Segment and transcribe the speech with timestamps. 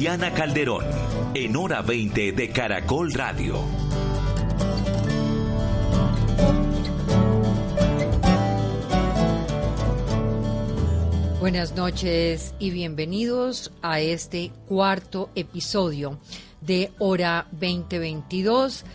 [0.00, 0.86] Diana Calderón,
[1.34, 3.60] en hora 20 de Caracol Radio.
[11.38, 16.18] Buenas noches y bienvenidos a este cuarto episodio
[16.62, 18.86] de Hora 2022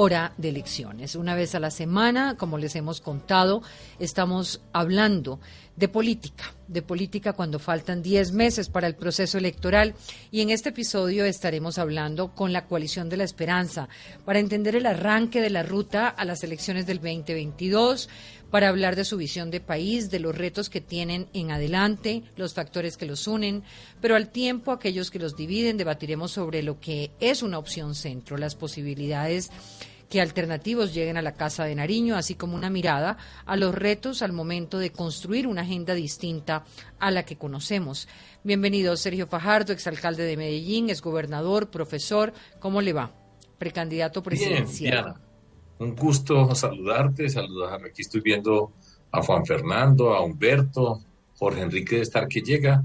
[0.00, 1.16] hora de elecciones.
[1.16, 3.62] Una vez a la semana, como les hemos contado,
[3.98, 5.40] estamos hablando
[5.78, 9.94] de política, de política cuando faltan 10 meses para el proceso electoral.
[10.32, 13.88] Y en este episodio estaremos hablando con la coalición de la esperanza
[14.24, 18.08] para entender el arranque de la ruta a las elecciones del 2022
[18.50, 22.54] para hablar de su visión de país, de los retos que tienen en adelante, los
[22.54, 23.62] factores que los unen,
[24.00, 28.36] pero al tiempo aquellos que los dividen, debatiremos sobre lo que es una opción centro,
[28.36, 29.50] las posibilidades
[30.08, 34.22] que alternativos lleguen a la Casa de Nariño, así como una mirada a los retos
[34.22, 36.64] al momento de construir una agenda distinta
[36.98, 38.08] a la que conocemos.
[38.42, 42.32] Bienvenido Sergio Fajardo, exalcalde de Medellín, exgobernador, profesor.
[42.58, 43.12] ¿Cómo le va?
[43.58, 45.16] Precandidato presidencial.
[45.78, 47.84] Un gusto saludarte, saludar.
[47.84, 48.72] Aquí estoy viendo
[49.12, 51.00] a Juan Fernando, a Humberto,
[51.36, 52.82] Jorge Enrique de Estar que llega.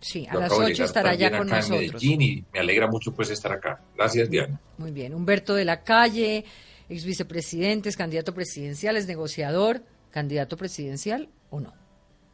[0.00, 2.02] Sí, a las 8 estará ya con nosotros.
[2.02, 3.80] y me alegra mucho pues estar acá.
[3.96, 4.58] Gracias, Diana.
[4.78, 5.14] Muy bien.
[5.14, 6.44] Humberto de la Calle,
[6.88, 11.74] ex vicepresidente, es candidato presidencial, es negociador, candidato presidencial o no.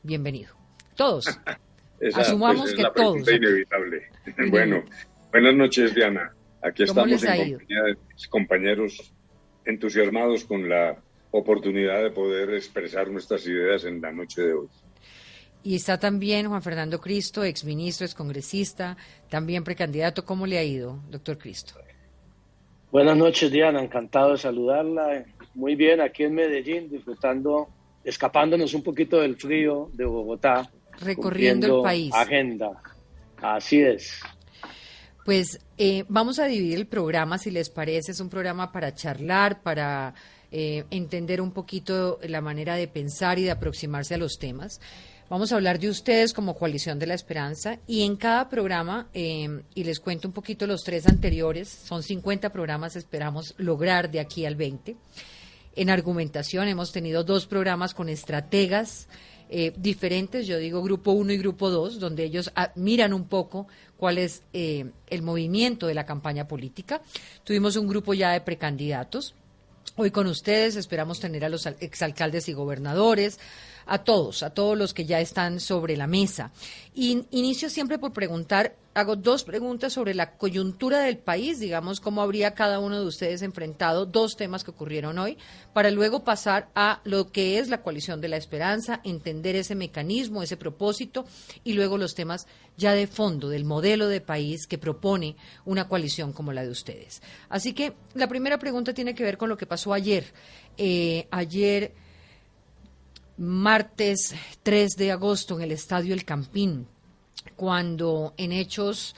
[0.03, 0.55] Bienvenido.
[0.95, 1.27] Todos.
[2.14, 3.28] Asumamos pues, que la todos.
[3.28, 4.11] inevitable.
[4.48, 4.84] bueno,
[5.33, 6.33] buenas noches, Diana.
[6.62, 9.12] Aquí estamos en compañía de mis compañeros
[9.64, 10.96] entusiasmados con la
[11.30, 14.69] oportunidad de poder expresar nuestras ideas en la noche de hoy.
[15.66, 18.96] Y está también Juan Fernando Cristo, exministro, excongresista,
[19.28, 20.24] también precandidato.
[20.24, 21.74] ¿Cómo le ha ido, doctor Cristo?
[22.92, 23.82] Buenas noches, Diana.
[23.82, 25.24] Encantado de saludarla.
[25.54, 27.68] Muy bien, aquí en Medellín, disfrutando,
[28.04, 30.70] escapándonos un poquito del frío de Bogotá.
[31.00, 32.14] Recorriendo el país.
[32.14, 32.70] Agenda.
[33.42, 34.20] Así es.
[35.24, 38.12] Pues eh, vamos a dividir el programa, si les parece.
[38.12, 40.14] Es un programa para charlar, para
[40.52, 44.80] eh, entender un poquito la manera de pensar y de aproximarse a los temas.
[45.29, 49.61] Vamos a hablar de ustedes como coalición de la esperanza y en cada programa, eh,
[49.75, 54.47] y les cuento un poquito los tres anteriores, son 50 programas, esperamos lograr de aquí
[54.47, 54.95] al 20.
[55.75, 59.09] En argumentación hemos tenido dos programas con estrategas
[59.51, 63.67] eh, diferentes, yo digo grupo 1 y grupo 2, donde ellos miran un poco
[63.97, 67.03] cuál es eh, el movimiento de la campaña política.
[67.43, 69.35] Tuvimos un grupo ya de precandidatos.
[69.97, 73.41] Hoy con ustedes esperamos tener a los exalcaldes y gobernadores,
[73.86, 76.51] a todos, a todos los que ya están sobre la mesa.
[76.95, 82.23] Y inicio siempre por preguntar, hago dos preguntas sobre la coyuntura del país, digamos, cómo
[82.23, 85.36] habría cada uno de ustedes enfrentado dos temas que ocurrieron hoy,
[85.75, 90.42] para luego pasar a lo que es la coalición de la esperanza, entender ese mecanismo,
[90.42, 91.27] ese propósito,
[91.63, 92.46] y luego los temas
[92.79, 95.36] ya de fondo del modelo de país que propone
[95.67, 97.23] una coalición como la de ustedes.
[97.51, 100.33] Así que la primera pregunta tiene que ver con lo que pasó ayer.
[100.79, 101.92] Eh, ayer
[103.39, 106.86] martes 3 de agosto en el Estadio El Campín,
[107.57, 109.14] cuando en hechos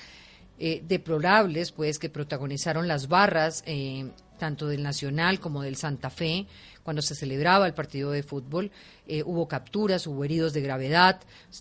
[0.58, 6.46] eh, deplorables, pues que protagonizaron las barras, eh, tanto del Nacional como del Santa Fe,
[6.82, 8.70] cuando se celebraba el partido de fútbol,
[9.06, 11.20] eh, hubo capturas, hubo heridos de gravedad.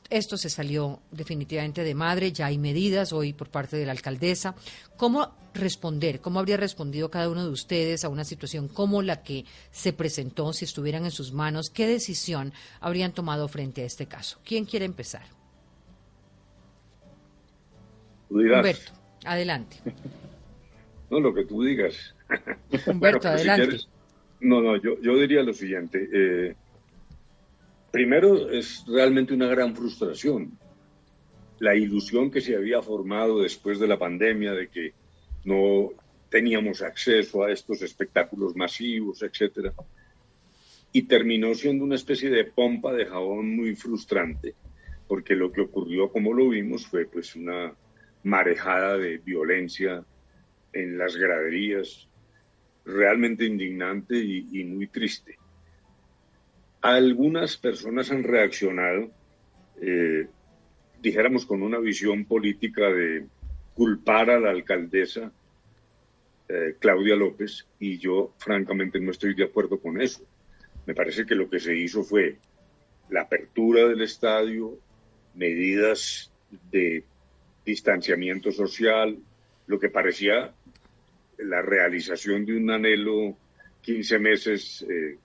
[0.09, 4.56] Esto se salió definitivamente de madre, ya hay medidas hoy por parte de la alcaldesa.
[4.96, 6.22] ¿Cómo responder?
[6.22, 10.53] ¿Cómo habría respondido cada uno de ustedes a una situación como la que se presentó
[10.53, 11.69] si estuvieran en sus manos?
[11.69, 14.40] ¿Qué decisión habrían tomado frente a este caso?
[14.46, 15.36] ¿Quién quiere empezar?
[18.29, 18.91] Humberto,
[19.26, 19.78] adelante.
[21.09, 22.14] No, lo que tú digas.
[22.85, 23.78] Humberto, adelante.
[24.41, 26.09] No, no, yo, yo diría lo siguiente.
[26.12, 26.56] Eh,
[27.91, 30.52] primero, es realmente una gran frustración.
[31.59, 34.94] La ilusión que se había formado después de la pandemia de que
[35.46, 35.91] no
[36.29, 39.74] teníamos acceso a estos espectáculos masivos, etcétera.
[40.91, 44.56] Y terminó siendo una especie de pompa de jabón muy frustrante,
[45.08, 47.74] porque lo que ocurrió, como lo vimos, fue pues una
[48.23, 50.03] marejada de violencia
[50.73, 52.08] en las graderías,
[52.85, 55.37] realmente indignante y, muy triste.
[56.81, 59.11] Algunas personas han reaccionado
[59.81, 60.28] eh,
[61.02, 63.25] dijéramos, con una visión política de
[63.73, 65.31] culpar a la alcaldesa
[66.49, 70.23] eh, Claudia López y yo francamente no estoy de acuerdo con eso.
[70.85, 72.37] Me parece que lo que se hizo fue
[73.09, 74.78] la apertura del estadio,
[75.35, 76.31] medidas
[76.72, 77.03] de
[77.67, 79.17] distanciamiento social,
[79.67, 80.53] lo que parecía
[81.37, 83.37] la realización de un anhelo
[83.81, 85.17] 15 meses eh,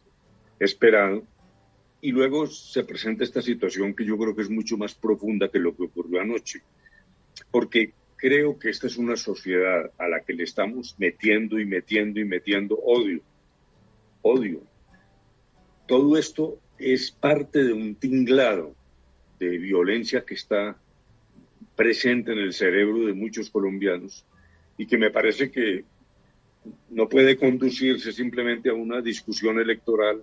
[0.59, 1.25] esperado.
[2.00, 5.61] Y luego se presenta esta situación que yo creo que es mucho más profunda que
[5.61, 6.61] lo que ocurrió anoche.
[7.50, 12.19] Porque creo que esta es una sociedad a la que le estamos metiendo y metiendo
[12.19, 13.23] y metiendo odio.
[14.23, 14.62] Odio.
[15.87, 18.75] Todo esto es parte de un tinglado
[19.39, 20.77] de violencia que está
[21.82, 24.25] presente en el cerebro de muchos colombianos
[24.79, 25.84] y que me parece que
[26.90, 30.23] no puede conducirse simplemente a una discusión electoral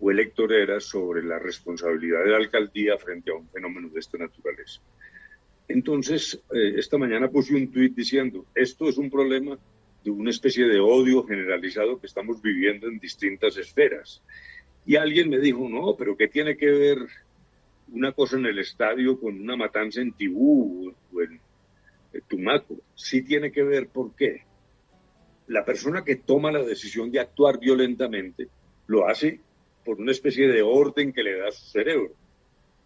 [0.00, 4.80] o electorera sobre la responsabilidad de la alcaldía frente a un fenómeno de esta naturaleza.
[5.68, 9.56] Entonces, eh, esta mañana puse un tuit diciendo, esto es un problema
[10.02, 14.20] de una especie de odio generalizado que estamos viviendo en distintas esferas.
[14.84, 16.98] Y alguien me dijo, no, pero ¿qué tiene que ver
[17.92, 21.40] una cosa en el estadio con una matanza en Tibú o en
[22.28, 22.76] Tumaco?
[22.94, 24.44] Sí tiene que ver, ¿por qué?
[25.48, 28.48] La persona que toma la decisión de actuar violentamente
[28.86, 29.40] lo hace
[29.84, 32.12] por una especie de orden que le da su cerebro.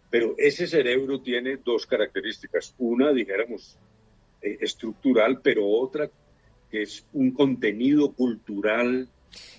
[0.09, 2.73] Pero ese cerebro tiene dos características.
[2.77, 3.77] Una, dijéramos,
[4.41, 6.09] eh, estructural, pero otra
[6.69, 9.09] que es un contenido cultural.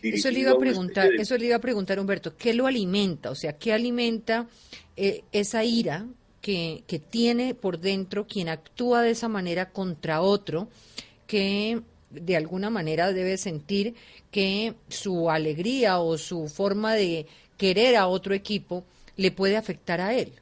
[0.02, 3.30] Eso le iba a preguntar, eso le iba a preguntar Humberto, ¿qué lo alimenta?
[3.30, 4.46] O sea, ¿qué alimenta
[4.96, 6.06] eh, esa ira
[6.40, 10.68] que, que tiene por dentro quien actúa de esa manera contra otro,
[11.26, 11.80] que
[12.10, 13.94] de alguna manera debe sentir
[14.30, 17.26] que su alegría o su forma de
[17.56, 18.84] querer a otro equipo
[19.16, 20.32] le puede afectar a él?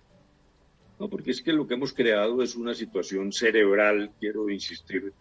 [0.99, 5.13] No, porque es que lo que hemos creado es una situación cerebral, quiero insistir,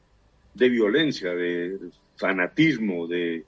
[0.54, 1.78] de violencia, de
[2.16, 3.44] fanatismo, de,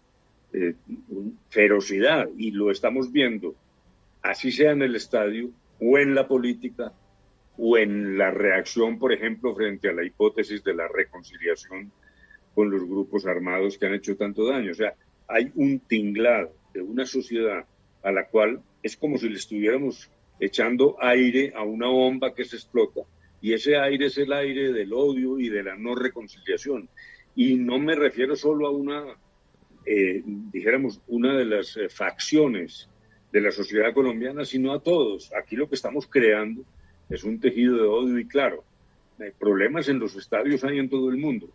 [1.49, 3.55] ferocidad, y lo estamos viendo,
[4.21, 5.49] así sea en el estadio
[5.79, 6.93] o en la política
[7.57, 11.91] o en la reacción, por ejemplo, frente a la hipótesis de la reconciliación
[12.53, 14.71] con los grupos armados que han hecho tanto daño.
[14.71, 14.93] O sea,
[15.27, 17.65] hay un tinglado de una sociedad
[18.03, 20.09] a la cual es como si le estuviéramos
[20.39, 23.01] echando aire a una bomba que se explota.
[23.41, 26.89] Y ese aire es el aire del odio y de la no reconciliación.
[27.35, 29.17] Y no me refiero solo a una,
[29.85, 32.89] eh, dijéramos, una de las eh, facciones
[33.31, 35.31] de la sociedad colombiana, sino a todos.
[35.33, 36.63] Aquí lo que estamos creando
[37.09, 38.63] es un tejido de odio y claro,
[39.39, 41.49] problemas en los estadios hay en todo el mundo.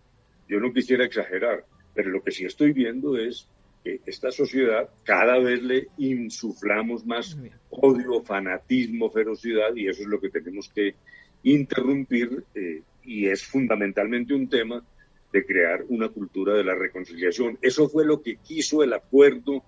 [0.48, 3.48] Yo no quisiera exagerar, pero lo que sí estoy viendo es
[3.82, 7.38] que esta sociedad cada vez le insuflamos más
[7.70, 10.94] odio, fanatismo, ferocidad y eso es lo que tenemos que
[11.42, 14.84] interrumpir eh, y es fundamentalmente un tema
[15.32, 17.58] de crear una cultura de la reconciliación.
[17.62, 19.64] Eso fue lo que quiso el acuerdo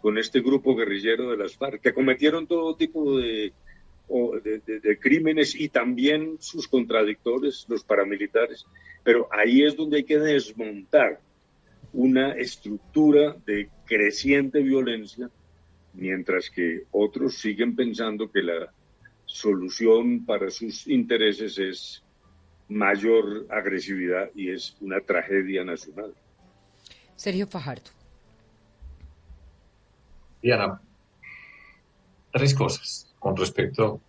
[0.00, 3.52] con este grupo guerrillero de las FARC, que cometieron todo tipo de,
[4.08, 8.66] de crímenes y también sus contradictores, los paramilitares.
[9.02, 11.20] Pero ahí es donde hay que desmontar
[11.94, 15.30] una estructura de creciente violencia,
[15.94, 18.72] mientras que otros siguen pensando que la
[19.24, 22.03] solución para sus intereses es
[22.68, 26.14] mayor agresividad y es una tragedia nacional.
[27.16, 27.90] Sergio Fajardo.
[30.42, 30.80] Diana,
[32.32, 34.00] tres cosas con respecto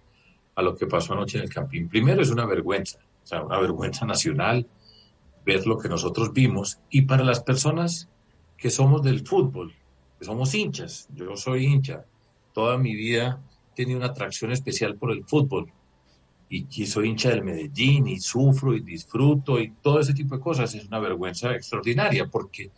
[0.56, 1.88] a lo que pasó anoche en el Campín.
[1.88, 4.68] Primero es una vergüenza, o sea, una vergüenza nacional
[5.46, 8.10] ver lo que nosotros vimos y para las personas
[8.58, 9.74] que somos del fútbol,
[10.18, 12.06] que somos hinchas, yo soy hincha,
[12.53, 13.41] toda mi vida
[13.72, 15.72] he tenido una atracción especial por el fútbol
[16.50, 20.74] y soy hincha del Medellín y sufro y disfruto y todo ese tipo de cosas
[20.75, 22.72] es una vergüenza extraordinaria porque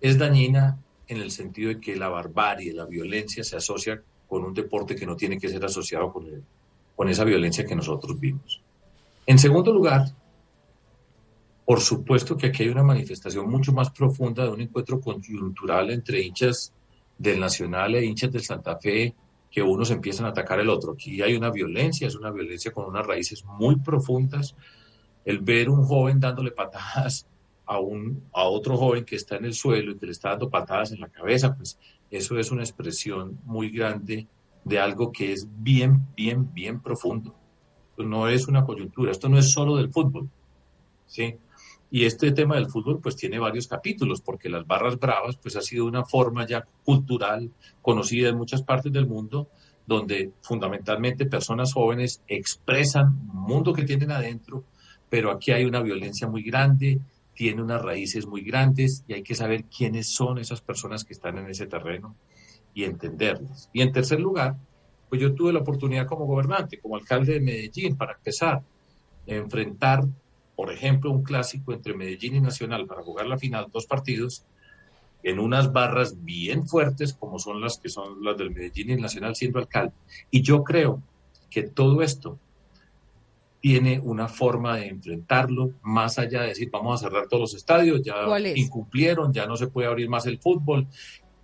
[0.00, 0.78] es dañina
[1.08, 5.06] en el sentido de que la barbarie, la violencia se asocia con un deporte que
[5.06, 6.26] no tiene que ser asociado con,
[6.94, 8.62] con esa violencia que nosotros vimos.
[9.26, 10.06] En segundo lugar,
[11.64, 16.22] por supuesto que aquí hay una manifestación mucho más profunda de un encuentro coyuntural entre
[16.22, 16.72] hinchas
[17.18, 19.14] del Nacional e hinchas del Santa Fe,
[19.56, 20.92] que unos empiezan a atacar al otro.
[20.92, 24.54] Aquí hay una violencia, es una violencia con unas raíces muy profundas.
[25.24, 27.26] El ver un joven dándole patadas
[27.64, 30.50] a, un, a otro joven que está en el suelo y que le está dando
[30.50, 31.78] patadas en la cabeza, pues
[32.10, 34.28] eso es una expresión muy grande
[34.62, 37.34] de algo que es bien, bien, bien profundo.
[37.96, 40.28] No es una coyuntura, esto no es solo del fútbol.
[41.06, 41.34] ¿sí?
[41.90, 45.62] Y este tema del fútbol pues tiene varios capítulos, porque las barras bravas pues ha
[45.62, 47.50] sido una forma ya cultural
[47.80, 49.48] conocida en muchas partes del mundo
[49.86, 54.64] donde fundamentalmente personas jóvenes expresan un mundo que tienen adentro,
[55.08, 56.98] pero aquí hay una violencia muy grande,
[57.34, 61.38] tiene unas raíces muy grandes y hay que saber quiénes son esas personas que están
[61.38, 62.16] en ese terreno
[62.74, 63.70] y entenderlas.
[63.72, 64.56] Y en tercer lugar,
[65.08, 68.62] pues yo tuve la oportunidad como gobernante, como alcalde de Medellín, para empezar
[69.26, 70.04] enfrentar,
[70.56, 74.44] por ejemplo, un clásico entre Medellín y Nacional para jugar la final, dos partidos,
[75.22, 79.36] en unas barras bien fuertes como son las que son las del Medellín y Nacional
[79.36, 79.92] siendo alcalde.
[80.30, 81.02] Y yo creo
[81.50, 82.38] que todo esto
[83.60, 88.00] tiene una forma de enfrentarlo, más allá de decir vamos a cerrar todos los estadios,
[88.02, 88.14] ya
[88.54, 90.86] incumplieron, ya no se puede abrir más el fútbol,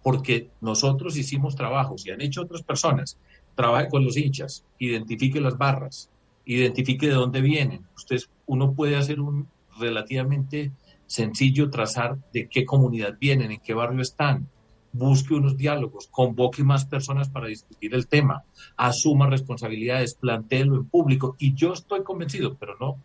[0.02, 3.18] porque nosotros hicimos trabajos y han hecho otras personas.
[3.56, 6.11] Trabaje con los hinchas, identifique las barras,
[6.44, 7.86] identifique de dónde vienen.
[7.96, 10.72] Ustedes, uno puede hacer un relativamente
[11.06, 14.48] sencillo trazar de qué comunidad vienen, en qué barrio están,
[14.92, 18.44] busque unos diálogos, convoque más personas para discutir el tema,
[18.76, 21.36] asuma responsabilidades, plantéelo en público.
[21.38, 22.98] Y yo estoy convencido, pero no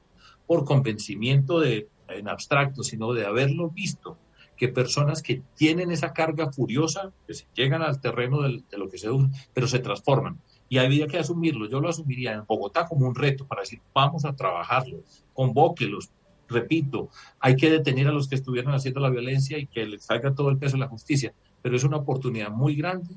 [0.46, 4.17] por convencimiento de, en abstracto, sino de haberlo visto,
[4.56, 9.10] que personas que tienen esa carga furiosa, que llegan al terreno de lo que se
[9.53, 10.39] pero se transforman.
[10.69, 11.67] Y había que asumirlo.
[11.69, 15.00] Yo lo asumiría en Bogotá como un reto para decir, vamos a trabajarlo,
[15.33, 16.09] convóquelos,
[16.50, 17.09] repito,
[17.39, 20.50] hay que detener a los que estuvieron haciendo la violencia y que les salga todo
[20.50, 23.15] el peso de la justicia, pero es una oportunidad muy grande,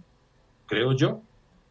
[0.67, 1.23] creo yo,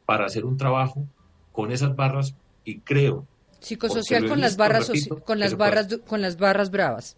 [0.05, 1.05] para hacer un trabajo
[1.51, 3.25] con esas barras y creo
[3.59, 4.91] psicosocial con las barras
[5.25, 7.17] con las barras con las barras bravas.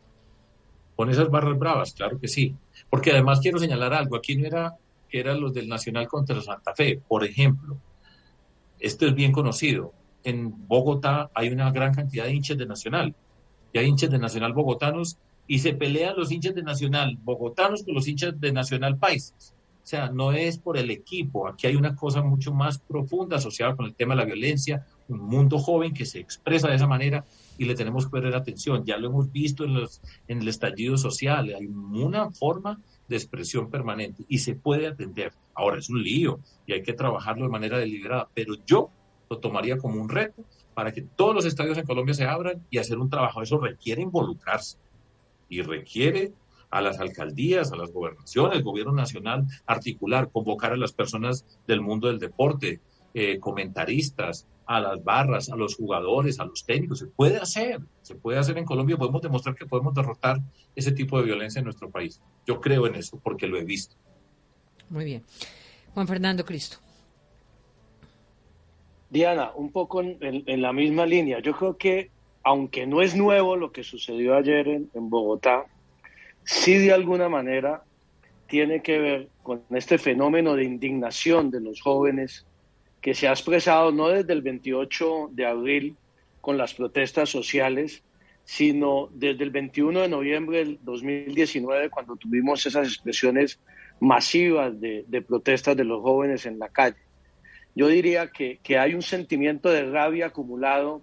[0.96, 2.56] Con esas barras bravas, claro que sí,
[2.90, 4.76] porque además quiero señalar algo, aquí no era
[5.10, 7.78] que eran los del Nacional contra Santa Fe, por ejemplo.
[8.82, 9.94] Esto es bien conocido.
[10.24, 13.16] En Bogotá hay una gran cantidad de hinchas de Nacional
[13.72, 17.94] y hay hinchas de Nacional bogotanos y se pelean los hinchas de Nacional bogotanos con
[17.94, 19.54] los hinchas de Nacional paisas.
[19.84, 23.76] O sea, no es por el equipo, aquí hay una cosa mucho más profunda asociada
[23.76, 27.26] con el tema de la violencia, un mundo joven que se expresa de esa manera
[27.58, 28.86] y le tenemos que poner atención.
[28.86, 32.80] Ya lo hemos visto en, los, en el estallido social, hay una forma
[33.12, 35.34] de expresión permanente y se puede atender.
[35.54, 38.90] Ahora es un lío y hay que trabajarlo de manera deliberada, pero yo
[39.30, 42.78] lo tomaría como un reto para que todos los estadios en Colombia se abran y
[42.78, 43.42] hacer un trabajo.
[43.42, 44.78] Eso requiere involucrarse
[45.50, 46.32] y requiere
[46.70, 51.82] a las alcaldías, a las gobernaciones, el gobierno nacional, articular, convocar a las personas del
[51.82, 52.80] mundo del deporte,
[53.14, 57.00] eh, comentaristas, a las barras, a los jugadores, a los técnicos.
[57.00, 58.96] Se puede hacer, se puede hacer en Colombia.
[58.96, 60.38] Podemos demostrar que podemos derrotar
[60.76, 62.22] ese tipo de violencia en nuestro país.
[62.48, 63.98] Yo creo en eso porque lo he visto.
[64.90, 65.24] Muy bien.
[65.94, 66.78] Juan Fernando Cristo.
[69.10, 71.40] Diana, un poco en, la misma línea.
[71.40, 72.10] Yo creo que,
[72.44, 75.66] aunque no es nuevo lo que sucedió ayer en, Bogotá,
[76.46, 77.84] sí de alguna manera
[78.48, 82.46] tiene que ver con este fenómeno de indignación de los jóvenes
[83.02, 85.96] que se ha expresado no desde el 28 de abril
[86.40, 88.04] con las protestas sociales,
[88.44, 93.60] sino desde el 21 de noviembre del 2019, cuando tuvimos esas expresiones
[94.00, 96.98] masivas de protestas de los jóvenes en la calle
[97.76, 101.02] yo diría que, hay un sentimiento de rabia acumulado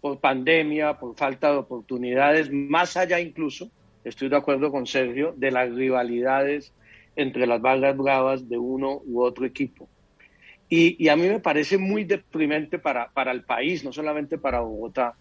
[0.00, 3.70] por pandemia, por falta de oportunidades, más allá incluso,
[4.04, 6.72] estoy de acuerdo con Sergio, de las rivalidades
[7.16, 9.88] entre las barras bravas de uno u otro equipo.
[10.76, 15.14] Y, a mí me parece muy deprimente para, para el país, no solamente para Bogotá,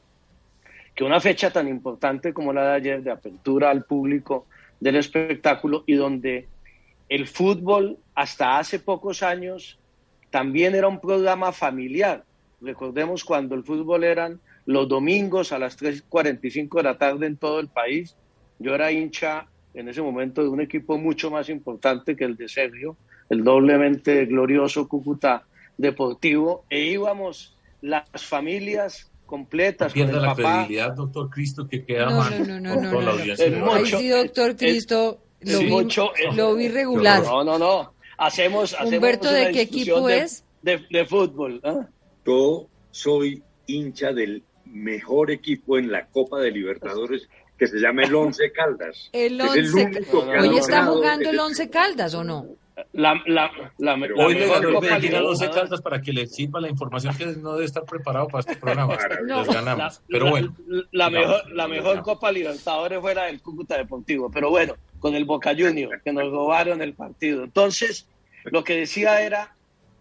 [0.96, 4.48] que una fecha tan importante como la de ayer, de apertura al público
[4.80, 6.48] del espectáculo, y donde
[7.08, 9.78] el fútbol hasta hace pocos años
[10.32, 12.24] también era un programa familiar.
[12.60, 17.60] Recordemos cuando el fútbol eran los domingos a las 3.45 de la tarde en todo
[17.60, 18.16] el país.
[18.58, 19.46] Yo era hincha
[19.76, 22.98] en ese momento de un equipo mucho más importante que el de Sergio,
[23.34, 25.44] el doblemente glorioso Cúcuta
[25.78, 29.92] Deportivo, e íbamos las familias completas.
[29.92, 33.98] Pierda la credibilidad, doctor Cristo, que queda no, mal no, no, no, la audiencia.
[33.98, 35.88] sí, doctor Cristo, lo, vi,
[36.36, 37.24] lo vi regular.
[37.24, 40.44] No, no, no hacemos, Humberto, ¿de qué equipo es?
[40.62, 41.60] De, fútbol.
[41.64, 41.88] ¿ah?
[42.26, 48.16] Yo soy hincha del mejor equipo en la Copa de Libertadores que se llama el
[48.16, 49.10] Once Caldas.
[49.12, 50.06] El Once
[50.40, 52.48] Hoy está jugando el Once Caldas o no?
[52.94, 57.16] La, la, la, Hoy le ganó el Once Caldas para que le sirva la información
[57.16, 58.98] que no debe estar preparado para este programa.
[59.26, 59.46] No.
[59.46, 60.02] ganamos.
[60.08, 60.56] pero bueno.
[60.92, 64.32] La, mejor, la mejor Copa Libertadores fue la del Cúcuta Deportivo.
[64.32, 67.44] Pero bueno, con el Boca Junior, que nos robaron el partido.
[67.44, 68.08] Entonces,
[68.46, 69.56] lo que decía era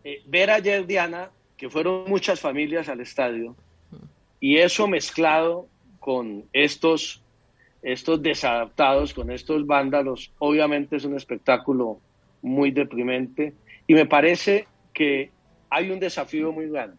[0.05, 3.55] eh, ver ayer, Diana, que fueron muchas familias al estadio,
[4.41, 5.67] y eso mezclado
[6.00, 7.23] con estos,
[7.83, 12.00] estos desadaptados, con estos vándalos, obviamente es un espectáculo
[12.43, 13.55] muy deprimente.
[13.87, 15.31] Y me parece que
[15.71, 16.97] hay un desafío muy grande.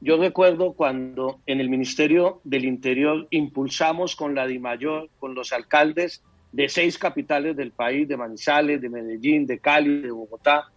[0.00, 6.22] Yo recuerdo cuando en el Ministerio del Interior impulsamos con la DIMAYOR, con los alcaldes
[6.52, 10.70] de seis capitales del país, de Manizales, de Medellín, de Cali, de Bogotá,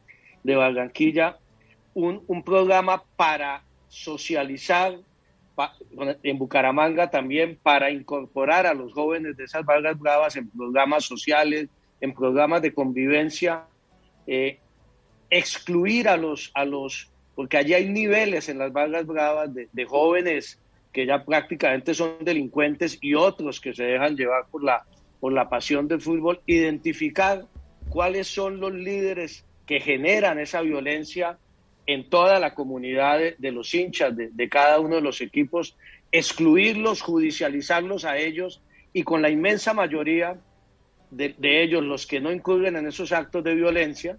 [0.43, 1.37] de Barranquilla,
[1.93, 4.97] un, un programa para socializar
[6.23, 11.69] en Bucaramanga también para incorporar a los jóvenes de esas barras bravas en programas sociales,
[12.01, 13.65] en programas de convivencia,
[14.27, 14.59] eh,
[15.29, 20.59] excluir a los, a los, porque allí hay niveles en las barras bravas de, jóvenes
[20.91, 24.83] que ya prácticamente son delincuentes y otros que se dejan llevar por la,
[25.19, 27.45] por la pasión del fútbol, identificar
[27.89, 31.37] cuáles son los líderes que generan esa violencia
[31.85, 35.75] en toda la comunidad de, los hinchas de, cada uno de los equipos,
[36.11, 38.61] excluirlos, judicializarlos a ellos
[38.93, 40.37] y con la inmensa mayoría
[41.15, 44.17] de, ellos, los que no incurren en esos actos de violencia,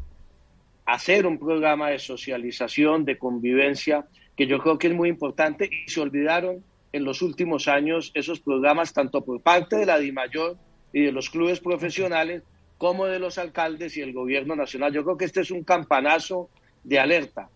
[0.86, 5.90] hacer un programa de socialización, de convivencia, que yo creo que es muy importante y
[5.90, 10.56] se olvidaron en los últimos años esos programas tanto por parte de la DIMAYOR
[10.92, 12.42] y de los clubes profesionales
[12.78, 14.92] como de los alcaldes y el gobierno nacional.
[14.92, 16.50] Yo creo que este es un campanazo
[16.82, 17.48] de alerta.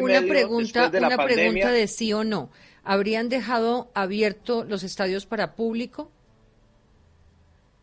[0.00, 2.50] una pregunta, de una pregunta de sí o no.
[2.84, 6.10] ¿Habrían dejado abiertos los estadios para público?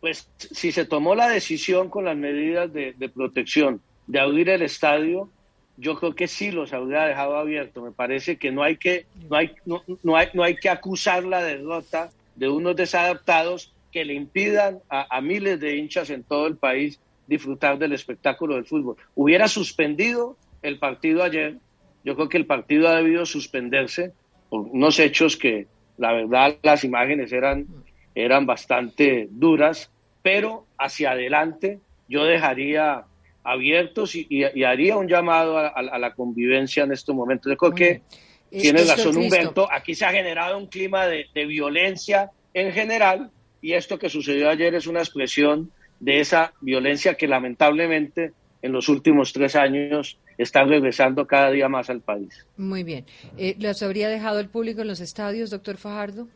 [0.02, 5.30] Pues si se tomó la decisión con las medidas de, protección de abrir el estadio,
[5.78, 7.82] yo creo que sí los habría dejado abierto.
[7.82, 11.24] Me parece que no hay que, no hay, no, no hay, no hay que acusar
[11.24, 16.48] la derrota de unos desadaptados que le impidan a, a, miles de hinchas en todo
[16.48, 18.98] el país disfrutar del espectáculo del fútbol.
[19.16, 21.58] Hubiera suspendido el partido ayer,
[22.04, 24.14] yo creo que el partido ha debido suspenderse
[24.50, 25.68] por unos hechos que
[25.98, 27.68] la verdad las imágenes eran,
[28.16, 29.92] eran bastante duras,
[30.22, 33.06] pero hacia adelante yo dejaría
[33.44, 37.52] abiertos y, haría un llamado a, la convivencia en estos momentos.
[37.52, 38.02] Yo creo que
[38.50, 43.74] tiene razón Humberto, aquí se ha generado un clima de, de violencia en general y
[43.74, 49.34] esto que sucedió ayer es una expresión de esa violencia que lamentablemente en los últimos
[49.34, 52.46] tres años está regresando cada día más al país.
[52.58, 53.06] Muy bien.
[53.38, 56.28] Eh, ¿Los habría dejado el público en los estadios, doctor Fajardo?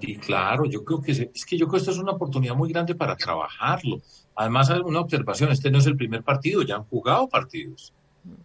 [0.00, 2.72] Sí, claro, yo creo que es que yo creo que esto es una oportunidad muy
[2.72, 4.00] grande para trabajarlo.
[4.34, 7.92] Además, hay una observación, este no es el primer partido, ya han jugado partidos.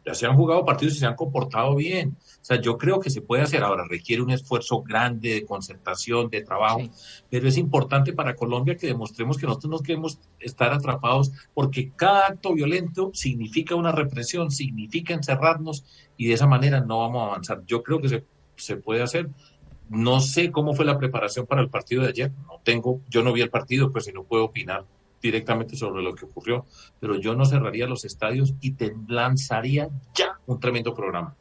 [0.05, 2.17] Ya se han jugado partidos y se han comportado bien.
[2.19, 3.63] O sea, yo creo que se puede hacer.
[3.63, 6.81] Ahora requiere un esfuerzo grande de concertación, de trabajo,
[7.29, 12.27] pero es importante para Colombia que demostremos que nosotros no queremos estar atrapados porque cada
[12.27, 15.85] acto violento significa una represión, significa encerrarnos
[16.17, 17.63] y de esa manera no vamos a avanzar.
[17.65, 18.23] Yo creo que se,
[18.55, 19.29] se puede hacer.
[19.89, 22.31] No sé cómo fue la preparación para el partido de ayer.
[22.47, 24.85] No tengo, yo no vi el partido, pues si no puedo opinar
[25.21, 26.65] directamente sobre lo que ocurrió,
[26.99, 31.35] pero yo no cerraría los estadios y te lanzaría ya un tremendo programa.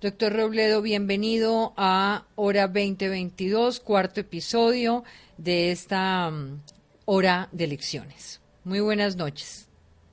[0.00, 5.04] Doctor Robledo, bienvenido a Hora 2022, cuarto episodio
[5.36, 6.60] de esta mm,
[7.04, 8.40] hora de elecciones.
[8.62, 9.68] Muy buenas noches.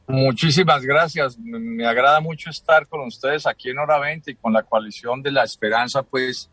[0.07, 1.37] Muchísimas gracias.
[1.37, 5.31] Me agrada mucho estar con ustedes aquí en Hora 20 y con la coalición de
[5.31, 6.49] la esperanza, pues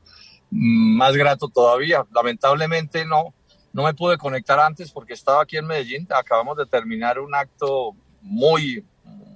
[0.53, 2.05] más grato todavía.
[2.15, 3.35] Lamentablemente no,
[3.73, 6.07] no me pude conectar antes porque estaba aquí en Medellín.
[6.11, 8.85] Acabamos de terminar un acto muy,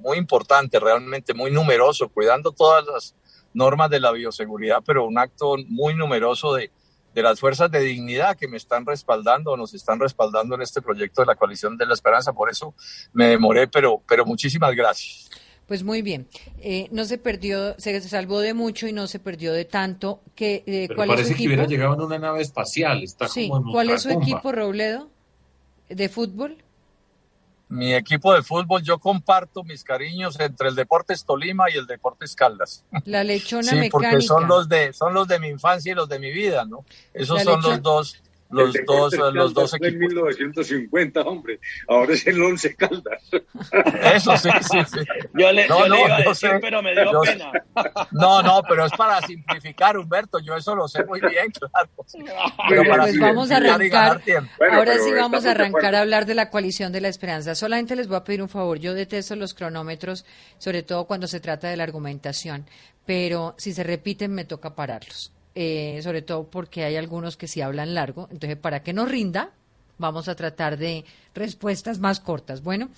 [0.00, 3.14] muy importante, realmente muy numeroso, cuidando todas las
[3.55, 6.70] normas de la bioseguridad, pero un acto muy numeroso de,
[7.14, 11.22] de las fuerzas de dignidad que me están respaldando, nos están respaldando en este proyecto
[11.22, 12.35] de la coalición de la esperanza.
[12.35, 12.74] Por eso
[13.14, 15.31] me demoré, pero, pero muchísimas gracias.
[15.66, 16.29] Pues muy bien,
[16.61, 20.20] eh, no se perdió, se salvó de mucho y no se perdió de tanto.
[20.37, 23.02] Que, eh, ¿cuál parece es su que hubiera llegado en una nave espacial.
[23.02, 25.09] Está como ¿Cuál es su equipo, Robledo,
[25.88, 26.59] de fútbol?
[27.68, 32.37] Mi equipo de fútbol, yo comparto mis cariños entre el Deportes Tolima y el Deportes
[32.37, 32.85] Caldas.
[33.05, 36.20] La lechona sí, porque son los de son los de mi infancia y los de
[36.20, 36.85] mi vida, ¿no?
[37.12, 39.92] Esos son los dos los dos, los dos equipos.
[39.92, 41.61] en 1950, hombre.
[41.88, 43.22] Ahora es el Once Caldas.
[44.14, 45.00] Eso sí, sí, sí.
[45.35, 47.52] Yo le, no, no, iba a decir, pero me dio pena.
[48.12, 50.38] No, no, pero es para simplificar, Humberto.
[50.40, 51.90] Yo eso lo sé muy bien, claro.
[52.68, 54.22] Pero para pues vamos a arrancar.
[54.72, 57.54] ahora sí vamos a arrancar a hablar de la coalición de la esperanza.
[57.54, 58.78] Solamente les voy a pedir un favor.
[58.78, 60.24] Yo detesto los cronómetros,
[60.59, 62.66] sobre todo cuando se trata de la argumentación.
[63.04, 65.36] Pero si se repiten, me toca pararlos.
[65.59, 68.29] Eh, sobre todo porque hay algunos que sí hablan largo.
[68.31, 69.53] Entonces, para que no rinda,
[69.97, 72.62] vamos a tratar de respuestas más cortas.
[72.62, 72.90] Bueno,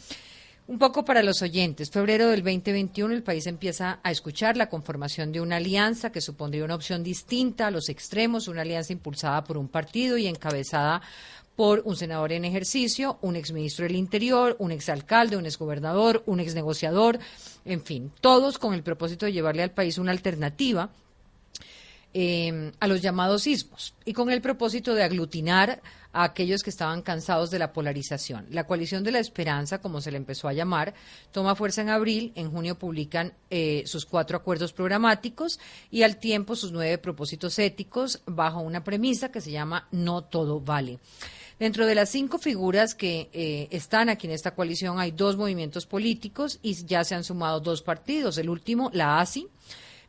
[0.66, 1.88] un poco para los oyentes.
[1.88, 6.64] Febrero del 2021 el país empieza a escuchar la conformación de una alianza que supondría
[6.64, 11.01] una opción distinta a los extremos, una alianza impulsada por un partido y encabezada
[11.55, 17.21] por un senador en ejercicio, un exministro del Interior, un exalcalde, un exgobernador, un exnegociador,
[17.64, 20.90] en fin, todos con el propósito de llevarle al país una alternativa
[22.14, 27.03] eh, a los llamados sismos y con el propósito de aglutinar a aquellos que estaban
[27.03, 28.47] cansados de la polarización.
[28.51, 30.94] La coalición de la esperanza, como se le empezó a llamar,
[31.33, 36.57] toma fuerza en abril, en junio publican eh, sus cuatro acuerdos programáticos y al tiempo
[36.57, 40.99] sus nueve propósitos éticos bajo una premisa que se llama no todo vale.
[41.59, 45.87] Dentro de las cinco figuras que eh, están aquí en esta coalición hay dos movimientos
[45.87, 48.38] políticos y ya se han sumado dos partidos.
[48.38, 49.49] El último, la ASI,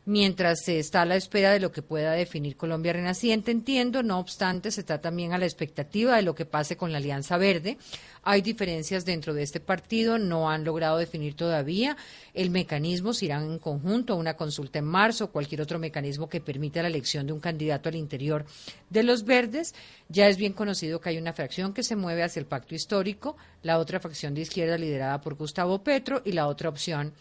[0.06, 4.02] mientras se está a la espera de lo que pueda definir Colombia Renaciente, entiendo.
[4.02, 7.36] No obstante, se está también a la expectativa de lo que pase con la Alianza
[7.36, 7.78] Verde.
[8.22, 11.96] Hay diferencias dentro de este partido, no han logrado definir todavía
[12.34, 16.28] el mecanismo, si irán en conjunto a una consulta en marzo o cualquier otro mecanismo
[16.28, 18.44] que permita la elección de un candidato al interior
[18.90, 19.74] de los verdes.
[20.08, 23.36] Ya es bien conocido que hay una fracción que se mueve hacia el pacto histórico,
[23.62, 27.12] la otra fracción de izquierda liderada por Gustavo Petro y la otra opción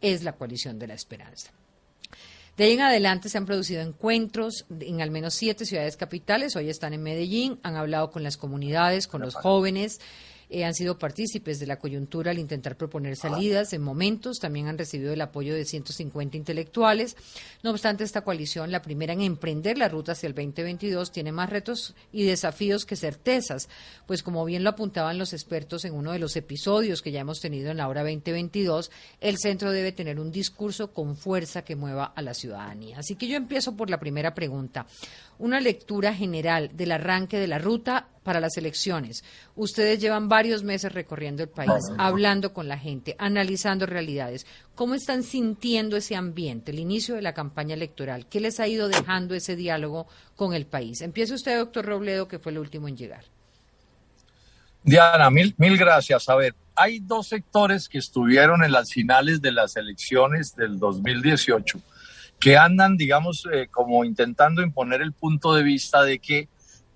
[0.00, 1.52] es la coalición de la esperanza.
[2.62, 6.54] De ahí en adelante se han producido encuentros en al menos siete ciudades capitales.
[6.54, 10.00] Hoy están en Medellín, han hablado con las comunidades, con los jóvenes.
[10.54, 14.76] Eh, han sido partícipes de la coyuntura al intentar proponer salidas en momentos, también han
[14.76, 17.16] recibido el apoyo de 150 intelectuales.
[17.62, 21.48] No obstante, esta coalición, la primera en emprender la ruta hacia el 2022, tiene más
[21.48, 23.70] retos y desafíos que certezas,
[24.06, 27.40] pues como bien lo apuntaban los expertos en uno de los episodios que ya hemos
[27.40, 28.90] tenido en la hora 2022,
[29.22, 32.98] el centro debe tener un discurso con fuerza que mueva a la ciudadanía.
[32.98, 34.86] Así que yo empiezo por la primera pregunta
[35.38, 39.24] una lectura general del arranque de la ruta para las elecciones.
[39.56, 44.46] Ustedes llevan varios meses recorriendo el país, hablando con la gente, analizando realidades.
[44.74, 48.26] ¿Cómo están sintiendo ese ambiente, el inicio de la campaña electoral?
[48.26, 50.06] ¿Qué les ha ido dejando ese diálogo
[50.36, 51.00] con el país?
[51.00, 53.24] Empiece usted, doctor Robledo, que fue el último en llegar.
[54.84, 56.28] Diana, mil, mil gracias.
[56.28, 61.80] A ver, hay dos sectores que estuvieron en las finales de las elecciones del 2018
[62.40, 66.48] que andan, digamos, eh, como intentando imponer el punto de vista de que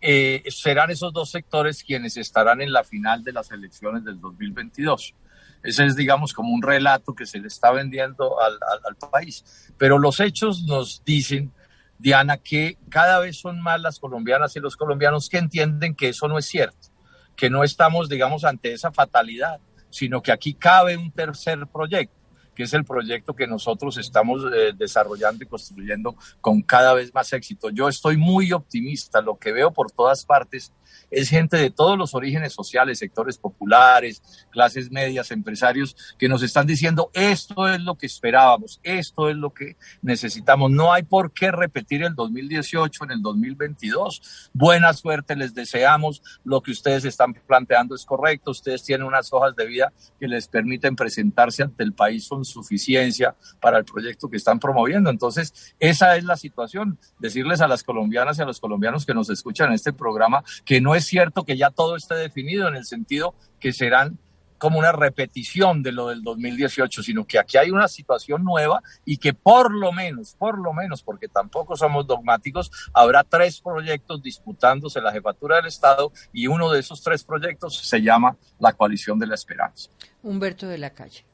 [0.09, 5.17] eh, serán esos dos sectores quienes estarán en la final de las elecciones del 2022.
[5.65, 9.73] Ese es, digamos, como un relato que se le está vendiendo al, al, país.
[9.77, 11.51] Pero los hechos nos dicen,
[11.99, 16.29] Diana, que cada vez son más las colombianas y los colombianos que entienden que eso
[16.29, 16.89] no es cierto,
[17.35, 19.59] que no estamos, digamos, ante esa fatalidad,
[19.91, 22.16] sino que aquí cabe un tercer proyecto
[22.57, 27.33] que es el proyecto que nosotros estamos eh, desarrollando y construyendo con cada vez más
[27.33, 27.69] éxito.
[27.71, 30.73] Yo estoy muy optimista, lo que veo por todas partes
[31.11, 36.67] es gente de todos los orígenes sociales, sectores populares, clases medias, empresarios, que nos están
[36.67, 40.71] diciendo esto es lo que esperábamos, esto es lo que necesitamos.
[40.71, 44.51] No hay por qué repetir el 2018 en el 2022.
[44.53, 46.23] Buena suerte, les deseamos.
[46.45, 48.51] Lo que ustedes están planteando es correcto.
[48.51, 53.35] Ustedes tienen unas hojas de vida que les permiten presentarse ante el país con suficiencia
[53.61, 55.11] para el proyecto que están promoviendo.
[55.11, 56.99] Entonces, esa es la situación.
[57.19, 60.81] Decirles a las colombianas y a los colombianos que nos escuchan en este programa que
[60.81, 64.19] no es cierto que ya todo esté definido en el sentido que serán
[64.59, 69.19] como una repetición de lo del 2018, sino que aquí hay una situación nueva y
[69.19, 75.01] que por lo menos, por lo menos, porque tampoco somos dogmáticos, habrá tres proyectos disputándose
[75.01, 79.27] la jefatura del Estado y uno de esos tres proyectos se llama la coalición de
[79.27, 79.91] la esperanza.
[80.23, 81.25] Humberto de la Calle.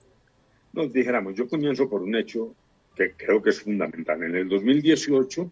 [0.73, 2.55] Nos dijéramos, yo comienzo por un hecho
[2.97, 4.23] que creo que es fundamental.
[4.23, 5.51] En el 2018,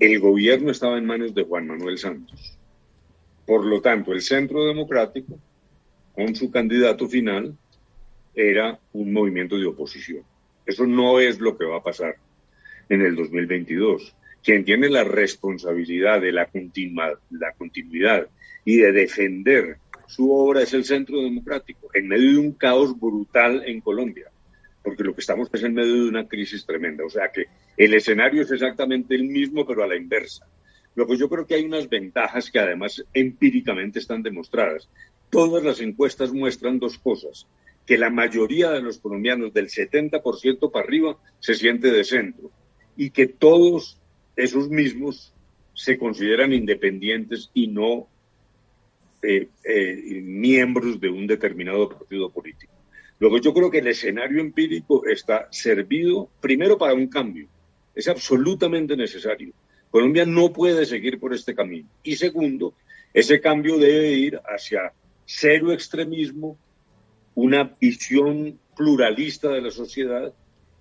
[0.00, 2.58] el gobierno estaba en manos de Juan Manuel Santos
[3.52, 5.38] por lo tanto, el Centro Democrático,
[6.14, 7.54] con su candidato final,
[8.34, 10.22] era un movimiento de oposición.
[10.64, 12.16] Eso no es lo que va a pasar
[12.88, 14.16] en el 2022.
[14.42, 16.48] Quien tiene la responsabilidad de la,
[17.28, 18.26] la continuidad
[18.64, 23.64] y de defender su obra es el Centro Democrático, en medio de un caos brutal
[23.66, 24.30] en Colombia,
[24.82, 27.04] porque lo que estamos es en medio de una crisis tremenda.
[27.04, 30.46] O sea que el escenario es exactamente el mismo, pero a la inversa.
[30.94, 34.88] Luego yo creo que hay unas ventajas que además empíricamente están demostradas.
[35.30, 37.46] Todas las encuestas muestran dos cosas,
[37.86, 42.50] que la mayoría de los colombianos, del 70% para arriba, se siente de centro
[42.96, 43.98] y que todos
[44.36, 45.32] esos mismos
[45.74, 48.08] se consideran independientes y no
[49.22, 52.72] eh, eh, miembros de un determinado partido político.
[53.18, 57.48] Luego yo creo que el escenario empírico está servido primero para un cambio,
[57.94, 59.52] es absolutamente necesario.
[59.92, 61.86] Colombia no puede seguir por este camino.
[62.02, 62.72] Y segundo,
[63.12, 64.94] ese cambio debe ir hacia
[65.26, 66.56] cero extremismo,
[67.34, 70.32] una visión pluralista de la sociedad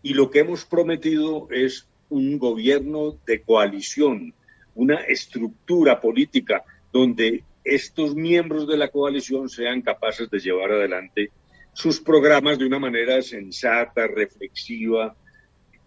[0.02, 4.34] y lo que hemos prometido es un gobierno de coalición,
[4.76, 11.32] una estructura política donde estos miembros de la coalición sean capaces de llevar adelante
[11.74, 15.14] sus programas de una manera sensata, reflexiva,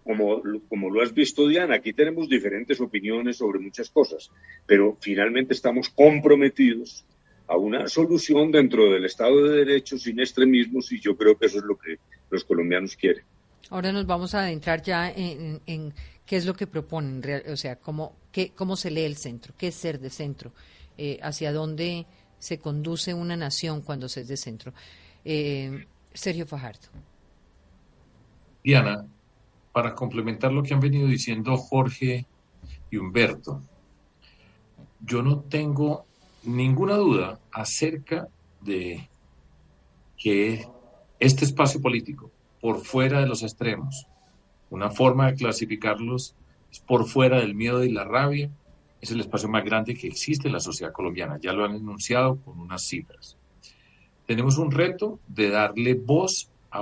[0.05, 1.75] como, como lo has visto, Diana.
[1.75, 4.31] Aquí tenemos diferentes opiniones sobre muchas cosas,
[4.65, 7.05] pero finalmente estamos comprometidos
[7.47, 11.57] a una solución dentro del Estado de Derecho sin extremismos y yo creo que eso
[11.57, 11.97] es lo que
[12.29, 13.23] los colombianos quieren.
[13.71, 15.93] Ahora nos vamos a adentrar ya en,
[16.25, 19.69] qué es lo que proponen, o sea, cómo, qué, cómo se lee el centro, qué
[19.69, 20.53] es ser de centro,
[20.97, 22.05] eh, hacia dónde
[22.37, 24.71] se conduce una nación cuando se es de centro.
[25.23, 26.87] Eh, Sergio Fajardo.
[28.63, 29.05] Diana,
[29.75, 32.25] para complementar lo que han venido diciendo Jorge
[32.89, 33.61] y Humberto,
[35.01, 36.05] yo no tengo
[36.43, 38.29] ninguna duda acerca
[38.61, 39.09] de
[40.17, 40.65] que
[41.19, 44.07] este espacio político, por fuera de los extremos,
[44.69, 46.37] una forma de clasificarlos
[46.71, 48.49] es por fuera del miedo y la rabia,
[49.01, 51.37] es el espacio más grande que existe en la sociedad colombiana.
[51.41, 53.35] Ya lo han enunciado con unas cifras.
[54.25, 56.79] Tenemos un reto de darle voz a,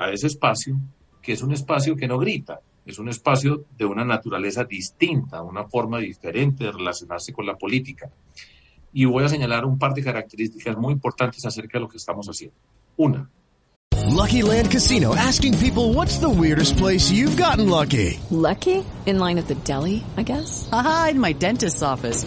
[0.00, 0.80] a ese espacio,
[1.22, 5.64] que es un espacio que no grita, es un espacio de una naturaleza distinta, una
[5.64, 8.10] forma diferente de relacionarse con la política
[8.92, 12.26] y voy a señalar un par de características muy importantes acerca de lo que estamos
[12.26, 12.56] haciendo.
[12.96, 13.28] Una.
[14.10, 18.20] Lucky Land Casino asking people what's the weirdest place you've gotten lucky.
[18.30, 18.84] Lucky?
[19.06, 20.68] In line at the deli, I guess.
[20.70, 22.26] Aha, in my dentist's office.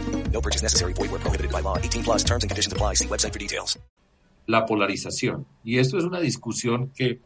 [0.31, 0.93] No purchase necessary.
[0.93, 1.77] Void where prohibited by law.
[1.77, 2.95] 18 plus terms and conditions apply.
[2.95, 3.79] See website for details.
[4.47, 5.45] La polarización.
[5.63, 7.19] Y esto es una discusión que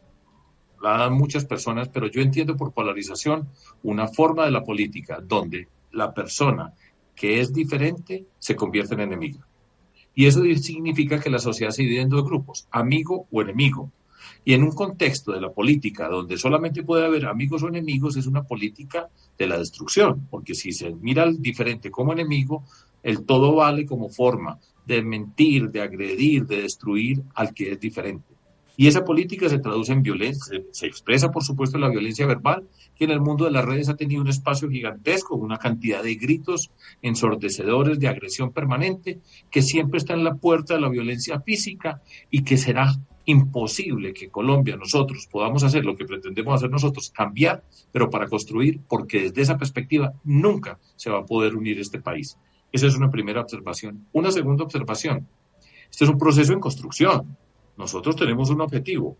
[0.82, 3.48] la dan muchas personas, pero yo entiendo por polarización
[3.82, 6.74] una forma de la política donde la persona
[7.14, 9.40] que es diferente se convierte en enemigo.
[10.14, 13.90] Y eso significa que la sociedad se divide en dos grupos, amigo o enemigo.
[14.44, 18.26] Y en un contexto de la política donde solamente puede haber amigos o enemigos, es
[18.26, 22.64] una política de la destrucción, porque si se mira al diferente como enemigo,
[23.06, 28.34] el todo vale como forma de mentir, de agredir, de destruir al que es diferente.
[28.76, 32.66] Y esa política se traduce en violencia, se expresa por supuesto en la violencia verbal,
[32.96, 36.16] que en el mundo de las redes ha tenido un espacio gigantesco, una cantidad de
[36.16, 39.20] gritos ensordecedores de agresión permanente,
[39.52, 42.92] que siempre está en la puerta de la violencia física y que será
[43.24, 48.80] imposible que Colombia, nosotros, podamos hacer lo que pretendemos hacer nosotros, cambiar, pero para construir,
[48.88, 52.36] porque desde esa perspectiva nunca se va a poder unir este país.
[52.76, 54.06] Esa es una primera observación.
[54.12, 55.26] Una segunda observación.
[55.90, 57.34] Este es un proceso en construcción.
[57.78, 59.16] Nosotros tenemos un objetivo.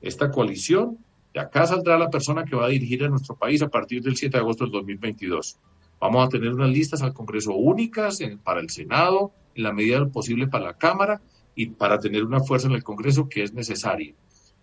[0.00, 0.98] Esta coalición,
[1.32, 4.16] de acá saldrá la persona que va a dirigir a nuestro país a partir del
[4.16, 5.56] 7 de agosto del 2022.
[6.00, 10.10] Vamos a tener unas listas al Congreso únicas para el Senado, en la medida del
[10.10, 11.22] posible para la Cámara
[11.54, 14.14] y para tener una fuerza en el Congreso que es necesaria.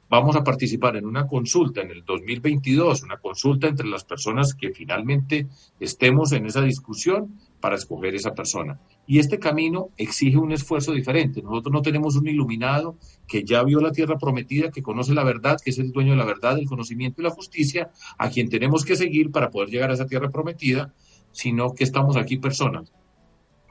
[0.09, 4.73] Vamos a participar en una consulta en el 2022, una consulta entre las personas que
[4.73, 5.47] finalmente
[5.79, 8.77] estemos en esa discusión para escoger esa persona.
[9.07, 11.41] Y este camino exige un esfuerzo diferente.
[11.41, 15.55] Nosotros no tenemos un iluminado que ya vio la tierra prometida, que conoce la verdad,
[15.63, 18.83] que es el dueño de la verdad, el conocimiento y la justicia, a quien tenemos
[18.83, 20.93] que seguir para poder llegar a esa tierra prometida,
[21.31, 22.91] sino que estamos aquí personas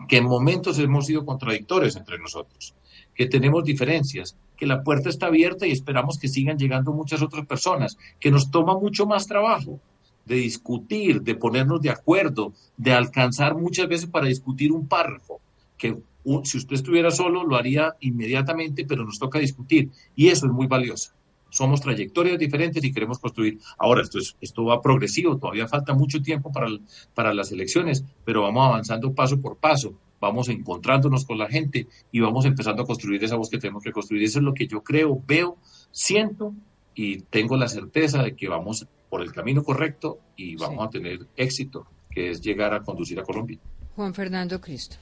[0.09, 2.75] que en momentos hemos sido contradictorios entre nosotros,
[3.15, 7.47] que tenemos diferencias, que la puerta está abierta y esperamos que sigan llegando muchas otras
[7.47, 9.81] personas, que nos toma mucho más trabajo,
[10.25, 15.41] de discutir, de ponernos de acuerdo, de alcanzar muchas veces para discutir un párrafo,
[15.77, 15.97] que
[16.45, 20.67] si usted estuviera solo lo haría inmediatamente, pero nos toca discutir y eso es muy
[20.67, 21.13] valioso.
[21.51, 23.59] Somos trayectorias diferentes y queremos construir.
[23.77, 26.69] Ahora, esto, es, esto va progresivo, todavía falta mucho tiempo para,
[27.13, 32.21] para las elecciones, pero vamos avanzando paso por paso, vamos encontrándonos con la gente y
[32.21, 34.23] vamos empezando a construir esa voz que tenemos que construir.
[34.23, 35.59] Eso es lo que yo creo, veo,
[35.91, 36.55] siento
[36.95, 40.87] y tengo la certeza de que vamos por el camino correcto y vamos sí.
[40.87, 43.59] a tener éxito, que es llegar a conducir a Colombia.
[43.95, 44.97] Juan Fernando Cristo.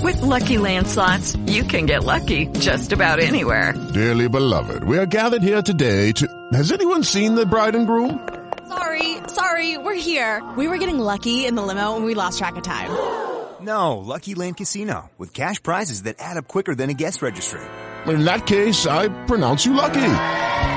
[0.00, 3.74] With lucky landslots, you can get lucky just about anywhere.
[3.92, 6.28] Dearly beloved, we are gathered here today to.
[6.52, 8.20] Has anyone seen the bride and groom?
[8.68, 10.40] Sorry, sorry, we're here.
[10.56, 12.90] We were getting lucky in the limo and we lost track of time.
[13.60, 17.60] No, Lucky Land Casino, with cash prizes that add up quicker than a guest registry.
[18.06, 20.14] In that case, I pronounce you lucky.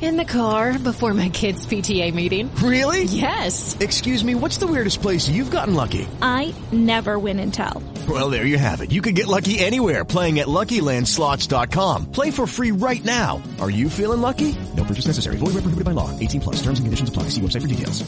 [0.00, 2.50] In the car before my kids' PTA meeting.
[2.56, 3.04] Really?
[3.04, 3.76] Yes.
[3.80, 6.08] Excuse me, what's the weirdest place you've gotten lucky?
[6.22, 7.82] I never win and tell.
[8.08, 8.92] Well, there you have it.
[8.92, 12.12] You can get lucky anywhere playing at LuckyLandSlots.com.
[12.12, 13.42] Play for free right now.
[13.60, 14.56] Are you feeling lucky?
[14.74, 15.36] No purchase necessary.
[15.36, 16.08] Void where prohibited by law.
[16.18, 16.56] 18 plus.
[16.62, 17.24] Terms and conditions apply.
[17.24, 18.02] See website for details.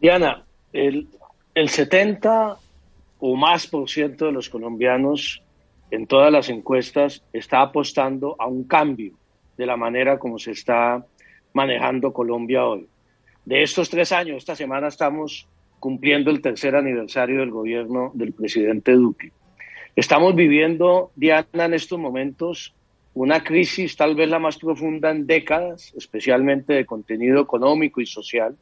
[0.00, 1.08] Diana, el,
[1.56, 2.58] el 70
[3.18, 5.42] o más por ciento de los colombianos
[5.90, 9.14] en todas las encuestas está apostando a un cambio
[9.56, 11.04] de la manera como se está
[11.52, 12.86] manejando Colombia hoy.
[13.44, 18.92] De estos tres años, esta semana estamos cumpliendo el tercer aniversario del gobierno del presidente
[18.92, 19.32] Duque.
[19.94, 22.74] Estamos viviendo, Diana, en estos momentos
[23.14, 28.54] una crisis tal vez la más profunda en décadas, especialmente de contenido económico y social.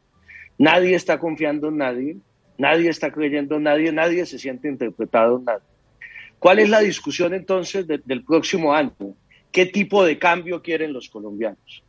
[0.59, 2.17] Nadie está confiando en nadie,
[2.57, 5.67] nadie está creyendo en nadie, nadie se siente interpretado en nadie.
[6.39, 8.93] ¿Cuál es la discusión entonces de, del próximo año?
[9.55, 11.85] ¿Qué tipo de cambio quieren los colombianos?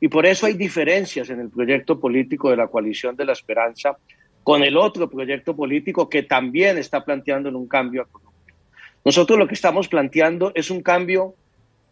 [0.00, 3.98] Y por eso hay diferencias en el proyecto político de la coalición de la esperanza
[4.42, 8.54] con el otro proyecto político que también está planteando un cambio a Colombia.
[9.04, 11.34] Nosotros lo que estamos planteando es un cambio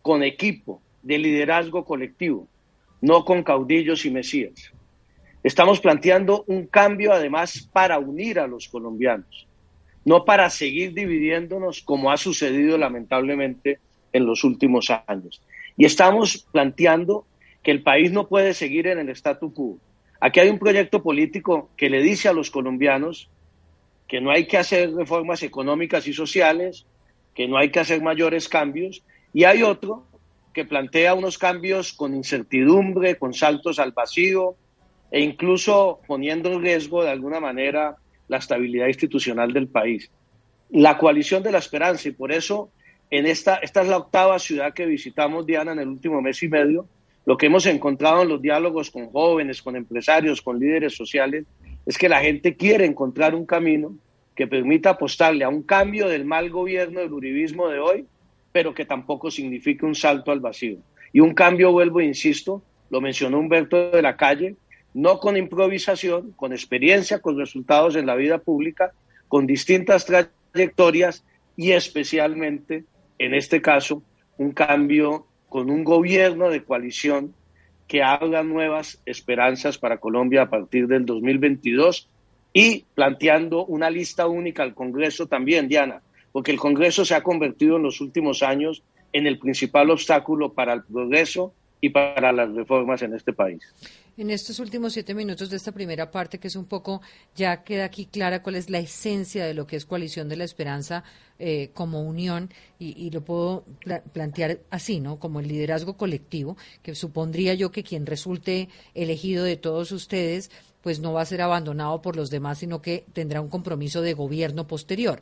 [0.01, 2.49] con equipo, de liderazgo colectivo,
[3.03, 4.73] no con caudillos y mesías.
[5.43, 9.47] Estamos planteando un cambio además para unir a los colombianos
[10.05, 13.79] no para seguir dividiéndonos como ha sucedido lamentablemente
[14.13, 15.43] en los últimos años.
[15.77, 17.27] Y estamos planteando
[17.63, 19.79] que el país no puede seguir en el statu quo.
[20.21, 23.31] Aquí hay un proyecto político que le dice a los colombianos
[24.07, 26.85] que no hay que hacer reformas económicas y sociales,
[27.35, 30.05] que no hay que hacer mayores cambios, y hay otro
[30.53, 34.57] que plantea unos cambios con incertidumbre, con saltos al vacío,
[35.11, 37.97] e incluso poniendo en riesgo de alguna manera
[38.29, 40.11] la estabilidad institucional del país.
[40.71, 42.71] La coalición de la esperanza, y por eso
[43.11, 46.49] en esta, esta es la octava ciudad que visitamos, Diana, en el último mes y
[46.49, 46.87] medio,
[47.27, 51.45] lo que hemos encontrado en los diálogos con jóvenes, con empresarios, con líderes sociales,
[51.87, 53.95] es que la gente quiere encontrar un camino
[54.35, 58.07] que permita apostarle a un cambio del mal gobierno del uribismo de hoy,
[58.53, 60.79] pero que tampoco signifique un salto al vacío.
[61.13, 64.57] Y un cambio, vuelvo, insisto, lo mencionó Humberto de la Calle,
[64.95, 68.93] no con improvisación, con experiencia, con resultados en la vida pública,
[69.29, 71.25] con distintas trayectorias
[71.57, 72.85] y especialmente,
[73.21, 74.03] en este caso,
[74.39, 77.35] un cambio con un gobierno de coalición
[77.87, 82.09] que haga nuevas esperanzas para Colombia a partir del 2022
[82.55, 86.01] y planteando una lista única al Congreso también, Diana,
[86.33, 90.73] porque el Congreso se ha convertido en los últimos años en el principal obstáculo para
[90.73, 93.63] el progreso y para las reformas en este país.
[94.17, 97.01] En estos últimos siete minutos de esta primera parte, que es un poco,
[97.35, 100.45] ya queda aquí clara cuál es la esencia de lo que es Coalición de la
[100.45, 101.05] Esperanza
[101.39, 105.19] eh, como unión, y, y lo puedo pla plantear así, ¿no?
[105.19, 110.51] Como el liderazgo colectivo, que supondría yo que quien resulte elegido de todos ustedes,
[110.83, 114.15] pues no va a ser abandonado por los demás, sino que tendrá un compromiso de
[114.15, 115.21] gobierno posterior.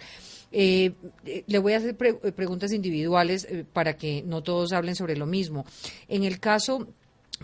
[0.53, 0.93] Eh,
[1.25, 5.17] eh, le voy a hacer pre preguntas individuales eh, para que no todos hablen sobre
[5.17, 5.67] lo mismo.
[6.09, 6.89] En el caso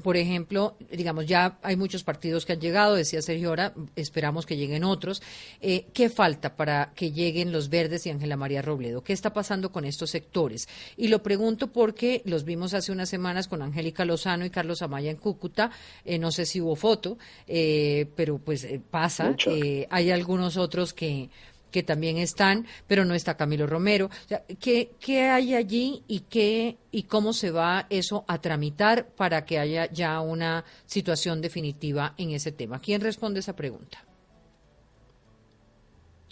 [0.03, 4.57] por ejemplo, digamos, ya hay muchos partidos que han llegado, decía Sergio ahora, esperamos que
[4.57, 5.23] lleguen otros.
[5.61, 9.05] Eh, ¿Qué falta para que lleguen los verdes y Ángela María Robledo?
[9.05, 10.69] ¿Qué está pasando con estos sectores?
[10.97, 15.11] Y lo pregunto porque los vimos hace unas semanas con Angélica Lozano y Carlos Amaya
[15.11, 15.71] en Cúcuta.
[16.05, 19.37] Eh, no sé si hubo foto, eh, pero pues eh, pasa.
[19.47, 21.31] Eh, hay algunos otros que
[21.75, 24.07] que también están, pero no está Camilo Romero.
[24.07, 29.09] O sea, ¿qué, ¿Qué hay allí y qué y cómo se va eso a tramitar
[29.09, 32.79] para que haya ya una situación definitiva en ese tema?
[32.79, 34.05] ¿Quién responde esa pregunta?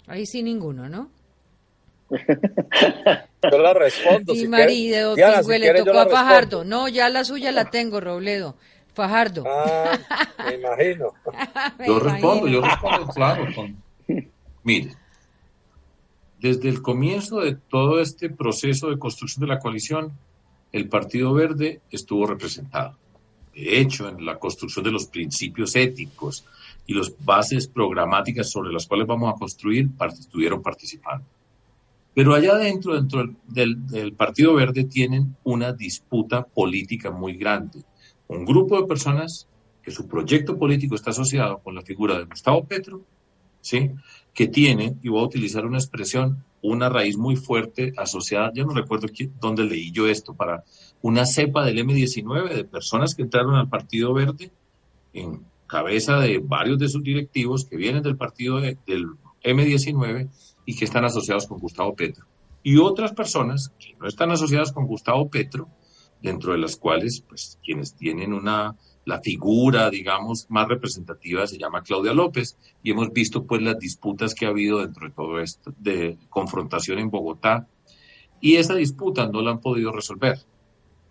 [0.07, 1.11] Ahí sí ninguno, ¿no?
[2.09, 4.33] Yo la respondo.
[4.33, 5.15] Y si marido.
[5.15, 6.59] Diana, si le tocó a Fajardo.
[6.59, 6.63] respondo.
[6.63, 8.55] No, ya la suya la tengo, Robledo.
[8.93, 9.43] Fajardo.
[9.45, 9.99] Ah,
[10.47, 11.13] me imagino.
[11.79, 13.45] Me Yo respondo, yo respondo, claro.
[13.53, 13.83] con-
[14.63, 14.95] Mire,
[16.43, 20.11] desde el comienzo de todo este proceso de construcción de la coalición,
[20.73, 22.97] el Partido Verde estuvo representado.
[23.55, 26.43] De hecho, en la construcción de los principios éticos
[26.85, 29.89] y las bases programáticas sobre las cuales vamos a construir,
[30.19, 31.25] estuvieron participando.
[32.13, 37.85] Pero allá adentro, dentro del, del, Partido Verde, tienen una disputa política muy grande.
[38.27, 39.47] Un grupo de personas
[39.81, 43.01] que su proyecto político está asociado con la figura de Gustavo Petro,
[43.61, 43.91] ¿sí?
[44.33, 48.73] Que tiene, y voy a utilizar una expresión, una raíz muy fuerte asociada, yo no
[48.73, 49.07] recuerdo
[49.39, 50.63] dónde leí yo esto, para
[51.01, 54.51] una cepa del M19 de personas que entraron al Partido Verde
[55.13, 59.07] en cabeza de varios de sus directivos que vienen del partido del
[59.43, 60.29] M19
[60.65, 62.25] y que están asociados con Gustavo Petro.
[62.63, 65.67] Y otras personas que no están asociadas con Gustavo Petro,
[66.21, 68.75] dentro de las cuales, pues, quienes tienen una,
[69.05, 74.33] la figura, digamos, más representativa se llama Claudia López, y hemos visto, pues, las disputas
[74.33, 77.67] que ha habido dentro de todo esto, de confrontación en Bogotá,
[78.39, 80.39] y esa disputa no la han podido resolver.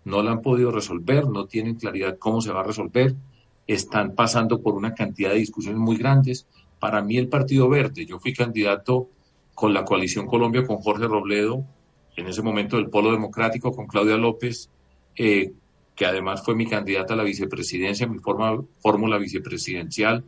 [0.04, 3.14] No la han podido resolver, no tienen claridad cómo se va a resolver,
[3.66, 6.46] están pasando por una cantidad de discusiones muy grandes.
[6.80, 9.08] Para mí el Partido Verde, yo fui candidato
[9.54, 11.64] con la coalición Colombia, con Jorge Robledo,
[12.16, 14.68] en ese momento del Polo Democrático, con Claudia López,
[15.16, 15.52] eh,
[15.94, 20.24] que además fue mi candidata a la vicepresidencia, mi fórmula vicepresidencial,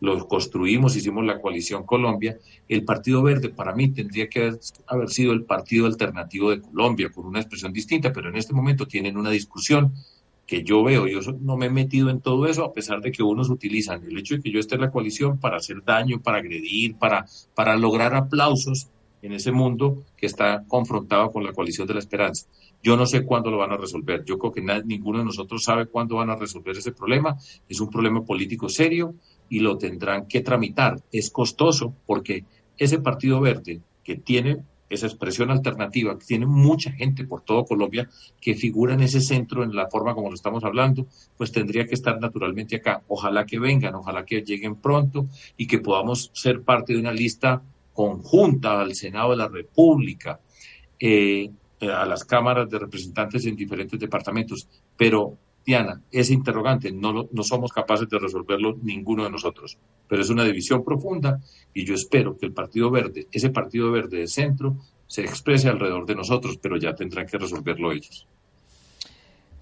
[0.00, 2.36] lo construimos, hicimos la coalición Colombia.
[2.68, 4.52] El Partido Verde para mí tendría que
[4.86, 8.86] haber, sido el partido alternativo de Colombia, con una expresión distinta, pero en este momento
[8.86, 9.94] tienen una discusión
[10.46, 13.22] que yo veo, yo no me he metido en todo eso, a pesar de que
[13.22, 16.38] unos utilizan el hecho de que yo esté en la coalición para hacer daño, para
[16.38, 18.88] agredir, para, para lograr aplausos
[19.22, 22.46] en ese mundo que está confrontado con la coalición de la esperanza.
[22.82, 24.24] Yo no sé cuándo lo van a resolver.
[24.24, 27.36] Yo creo que ninguno de nosotros sabe cuándo van a resolver ese problema.
[27.68, 29.14] Es un problema político serio
[29.48, 31.02] y lo tendrán que tramitar.
[31.10, 32.44] Es costoso porque
[32.78, 34.58] ese Partido Verde que tiene
[34.88, 38.08] esa expresión alternativa, que tiene mucha gente por todo Colombia
[38.40, 41.06] que figura en ese centro en la forma como lo estamos hablando,
[41.36, 43.02] pues tendría que estar naturalmente acá.
[43.08, 47.62] Ojalá que vengan, ojalá que lleguen pronto y que podamos ser parte de una lista
[47.96, 50.38] conjunta al Senado de la República,
[51.00, 54.68] eh, a las cámaras de representantes en diferentes departamentos.
[54.98, 60.28] Pero, Diana, ese interrogante no, no somos capaces de resolverlo ninguno de nosotros, pero es
[60.28, 61.40] una división profunda
[61.72, 64.76] y yo espero que el Partido Verde, ese Partido Verde de centro,
[65.06, 68.26] se exprese alrededor de nosotros, pero ya tendrán que resolverlo ellos.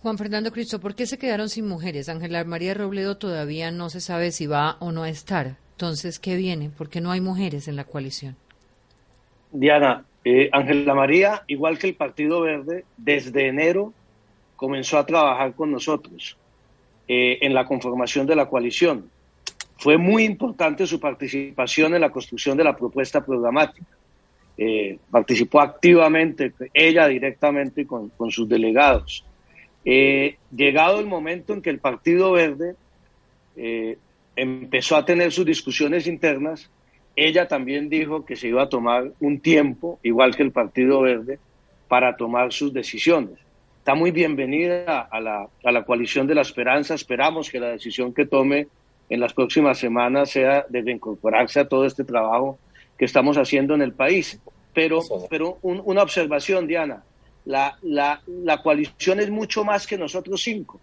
[0.03, 2.09] Juan Fernando Cristo, ¿por qué se quedaron sin mujeres?
[2.09, 5.57] Ángela María Robledo todavía no se sabe si va o no a estar.
[5.75, 6.70] Entonces, ¿qué viene?
[6.70, 8.37] ¿Por qué no hay mujeres en la coalición?
[9.51, 13.93] Diana, eh, Ángela María, igual que el Partido Verde, desde enero
[14.55, 16.37] comenzó a trabajar con nosotros
[17.09, 19.11] eh, en la conformación de la coalición.
[19.77, 23.87] Fue muy importante su participación en la construcción de la propuesta programática.
[24.57, 29.25] Eh, participó activamente, ella directamente con, con sus delegados.
[29.85, 32.77] llegado el momento en que el Partido Verde
[34.37, 36.70] empezó a tener sus discusiones internas,
[37.16, 41.39] ella también dijo que se iba a tomar un tiempo, igual que el Partido Verde,
[41.89, 43.39] para tomar sus decisiones.
[43.78, 46.95] Está muy bienvenida a la, a la coalición de la esperanza.
[46.95, 48.66] Esperamos que la decisión que tome
[49.09, 52.59] en las próximas semanas sea de incorporarse a todo este trabajo
[52.99, 54.41] que estamos haciendo en el país.
[54.72, 57.05] Pero, pero una observación, Diana,
[57.45, 60.80] la, la, la coalición es mucho más que nosotros cinco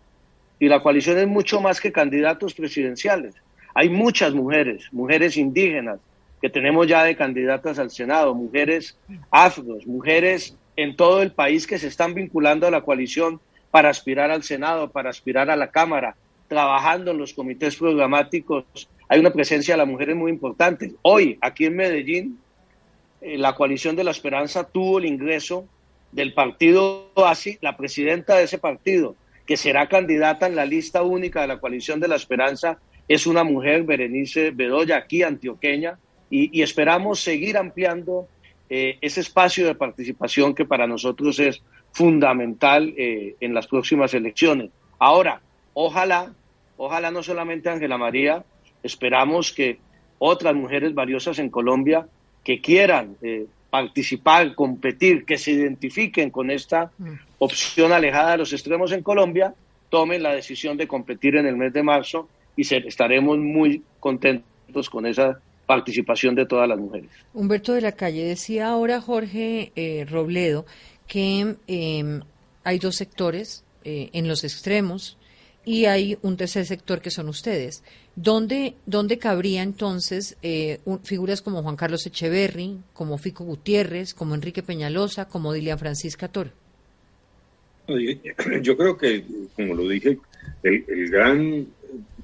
[0.61, 3.33] y la coalición es mucho más que candidatos presidenciales.
[3.73, 5.99] Hay muchas mujeres, mujeres indígenas,
[6.39, 8.95] que tenemos ya de candidatas al Senado, mujeres
[9.31, 13.41] afros, mujeres en todo el país que se están vinculando a la coalición
[13.71, 16.15] para aspirar al Senado, para aspirar a la Cámara,
[16.47, 18.87] trabajando en los comités programáticos.
[19.09, 20.93] Hay una presencia de las mujeres muy importante.
[21.01, 22.39] Hoy, aquí en Medellín,
[23.21, 25.65] eh, la coalición de la esperanza tuvo el ingreso
[26.11, 31.41] del partido ASI, la presidenta de ese partido, que será candidata en la lista única
[31.41, 35.97] de la coalición de la esperanza, es una mujer, Berenice Bedoya, aquí antioqueña,
[36.29, 38.27] y, esperamos seguir ampliando
[38.69, 41.61] eh, ese espacio de participación que para nosotros es
[41.91, 44.69] fundamental eh, en las próximas elecciones.
[44.97, 45.41] Ahora,
[45.73, 46.33] ojalá,
[46.77, 48.45] ojalá no solamente Ángela María,
[48.81, 49.79] esperamos que
[50.19, 52.07] otras mujeres valiosas en Colombia
[52.43, 57.13] que quieran eh, participar, competir, que se identifiquen con esta mm.
[57.39, 59.55] opción alejada de los extremos en Colombia,
[59.89, 65.05] tomen la decisión de competir en el mes de marzo y estaremos muy contentos con
[65.05, 67.09] esa participación de todas las mujeres.
[67.33, 70.65] Humberto de la Calle decía ahora Jorge eh, Robledo
[71.07, 72.21] que em,
[72.63, 75.17] hay dos sectores eh, en los extremos
[75.63, 77.83] y hay un tercer sector que son ustedes.
[78.15, 84.63] ¿Dónde, dónde cabría entonces eh, figuras como Juan Carlos Echeverry, como Fico Gutiérrez, como Enrique
[84.63, 86.51] Peñalosa, como Dilia Francisca Toro?
[88.61, 89.23] Yo creo que,
[89.55, 90.17] como lo dije,
[90.63, 91.67] el, gran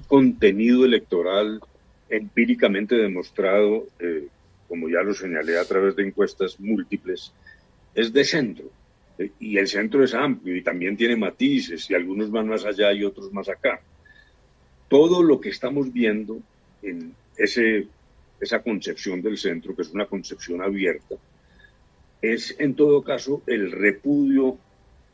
[0.06, 1.60] contenido electoral
[2.08, 4.28] empíricamente demostrado eh,
[4.68, 7.32] como ya lo señalé a través de encuestas múltiples,
[7.94, 8.66] es de centro.
[9.40, 13.02] Y el centro es amplio y también tiene matices y algunos van más allá y
[13.02, 13.80] otros más acá.
[14.88, 16.40] Todo lo que estamos viendo
[16.82, 21.16] en esa concepción del centro, que es una concepción abierta,
[22.20, 24.58] es en todo caso el repudio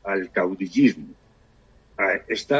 [0.05, 1.09] al caudillismo,
[1.97, 2.57] a este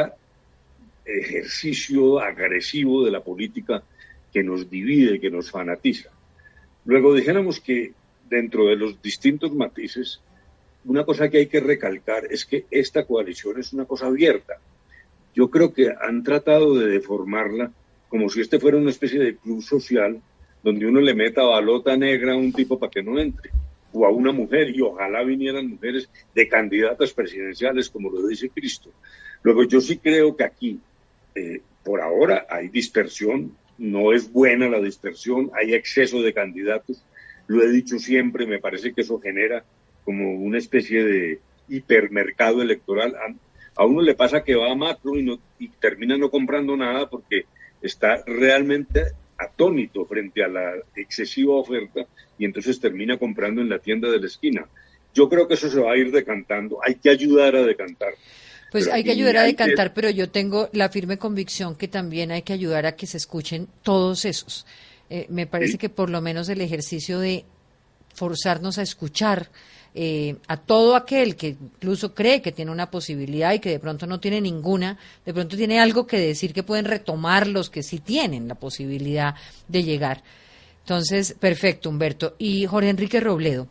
[1.05, 3.83] ejercicio agresivo de la política
[4.33, 6.09] que nos divide, que nos fanatiza.
[6.85, 7.93] Luego dijéramos que
[8.29, 10.19] dentro de los distintos matices,
[10.83, 14.59] una cosa que hay que recalcar es que esta coalición es una cosa abierta.
[15.35, 17.71] Yo creo que han tratado de deformarla
[18.09, 20.21] como si este fuera una especie de club social
[20.63, 23.51] donde uno le meta balota negra a un tipo para que no entre,
[23.93, 28.89] o a una mujer, y ojalá vinieran mujeres de candidatas presidenciales, como lo dice Cristo.
[29.43, 30.79] Luego, yo sí creo que aquí,
[31.35, 37.03] eh, por ahora, hay dispersión, no es buena la dispersión, hay exceso de candidatos,
[37.45, 39.63] lo he dicho siempre, me parece que eso genera
[40.03, 43.15] como una especie de hipermercado electoral.
[43.75, 47.09] A, uno le pasa que va a macro y, no, y termina no comprando nada
[47.09, 47.45] porque
[47.81, 52.05] está realmente atónito frente a la excesiva oferta
[52.37, 54.67] y entonces termina comprando en la tienda de la esquina.
[55.13, 58.13] Yo creo que eso se va a ir decantando, hay que ayudar a decantar.
[58.71, 62.41] Pues hay que ayudar a decantar, pero yo tengo la firme convicción que también hay
[62.41, 64.65] que ayudar a que se escuchen todos esos.
[65.09, 67.45] Eh, me parece que por lo menos el ejercicio de
[68.13, 69.49] forzarnos a escuchar
[69.97, 74.05] eh, a todo aquel que incluso cree que tiene una posibilidad y que de pronto
[74.05, 77.99] no tiene ninguna, de pronto tiene algo que decir que pueden retomar los que sí
[77.99, 79.35] tienen la posibilidad
[79.69, 80.21] de llegar.
[80.81, 82.35] Entonces, perfecto, Humberto.
[82.37, 83.69] Y Jorge Enrique Robledo,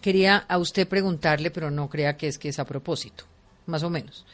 [0.00, 3.24] quería a usted preguntarle, pero no crea que es que es a propósito,
[3.66, 4.24] más o menos.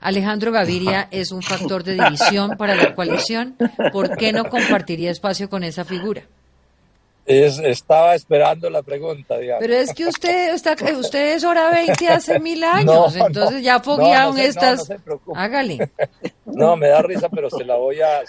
[0.00, 3.56] Alejandro Gaviria es un factor de división para la coalición.
[3.90, 6.24] ¿Por qué no compartiría espacio con esa figura?
[7.26, 9.58] Es, estaba esperando la pregunta, Diana.
[9.58, 14.38] Pero es que usted está, usted es hora 20 hace mil años, entonces ya foguearon
[14.38, 14.92] estas.
[15.34, 15.90] Hágale.
[16.44, 18.20] No, me da risa, pero se la voy a,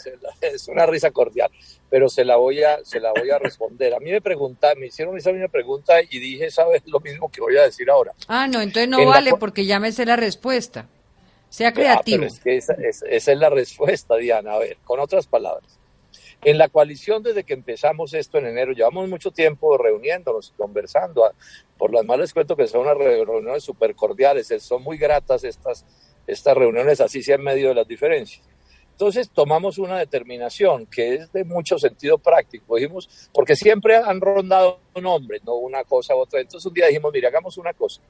[0.42, 1.52] es una risa cordial,
[1.90, 3.94] pero se la voy a, se la voy a responder.
[3.94, 7.42] A mí me preguntaron, me hicieron esa misma pregunta y dije, ¿sabes lo mismo que
[7.42, 8.14] voy a decir ahora?
[8.30, 10.88] Ah, no, entonces no vale porque ya me sé la respuesta.
[11.50, 12.24] Sea creativo.
[12.24, 12.74] es que esa
[13.10, 14.54] es la respuesta, Diana.
[14.54, 15.78] A ver, con otras palabras
[16.44, 21.32] en la coalición, desde que empezamos esto en enero, llevamos mucho tiempo reuniéndonos, conversando.
[21.78, 25.86] Por las malas cuento que son unas reuniones súper cordiales, son muy gratas estas,
[26.28, 28.46] estas reuniones, así sea en medio de las diferencias.
[28.96, 32.78] Entonces tomamos una determinación que es de mucho sentido práctico.
[32.78, 36.40] Dijimos, porque siempre han rondado nombres, no una cosa u otra.
[36.40, 38.02] Entonces un día dijimos, mire, hagamos una cosa.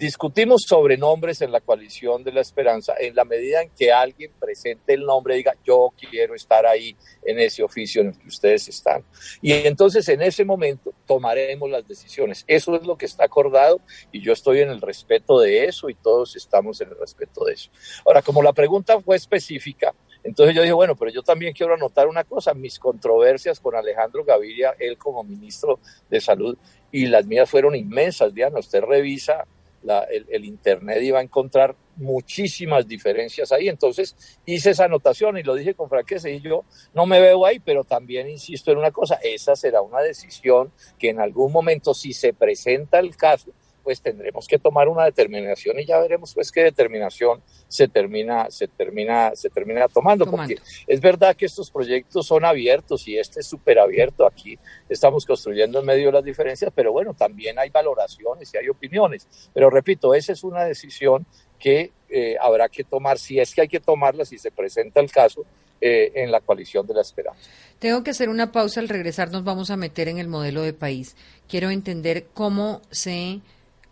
[0.00, 4.32] Discutimos sobre nombres en la coalición de la esperanza en la medida en que alguien
[4.40, 8.28] presente el nombre y diga yo quiero estar ahí en ese oficio en el que
[8.28, 9.04] ustedes están.
[9.42, 12.44] Y entonces en ese momento tomaremos las decisiones.
[12.46, 15.94] Eso es lo que está acordado y yo estoy en el respeto de eso y
[15.94, 17.70] todos estamos en el respeto de eso.
[18.06, 19.94] Ahora, como la pregunta fue específica,
[20.24, 24.24] entonces yo dije, bueno, pero yo también quiero anotar una cosa, mis controversias con Alejandro
[24.24, 25.78] Gaviria, él como ministro
[26.08, 26.56] de Salud,
[26.90, 29.46] y las mías fueron inmensas, Diana, usted revisa
[29.82, 33.68] el, Internet iba a encontrar muchísimas diferencias ahí.
[33.68, 34.16] Entonces
[34.46, 36.64] hice esa anotación y lo dije con franqueza y yo
[36.94, 41.10] no me veo ahí, pero también insisto en una cosa, esa será una decisión que
[41.10, 43.52] en algún momento si se presenta el caso,
[43.90, 48.68] pues tendremos que tomar una determinación y ya veremos pues qué determinación se termina, se
[48.68, 53.48] termina, se termina tomando, porque es verdad que estos proyectos son abiertos y este es
[53.48, 54.28] súper abierto.
[54.28, 54.56] Aquí
[54.88, 59.26] estamos construyendo en medio de las diferencias, pero bueno, también hay valoraciones y hay opiniones.
[59.52, 61.26] Pero repito, esa es una decisión
[61.58, 65.10] que eh, habrá que tomar, si es que hay que tomarla, si se presenta el
[65.10, 65.44] caso,
[65.82, 67.40] eh, en la coalición de la esperanza.
[67.78, 68.80] Tengo que hacer una pausa.
[68.80, 71.16] Al regresar nos vamos a meter en el modelo de país.
[71.48, 73.40] Quiero entender cómo se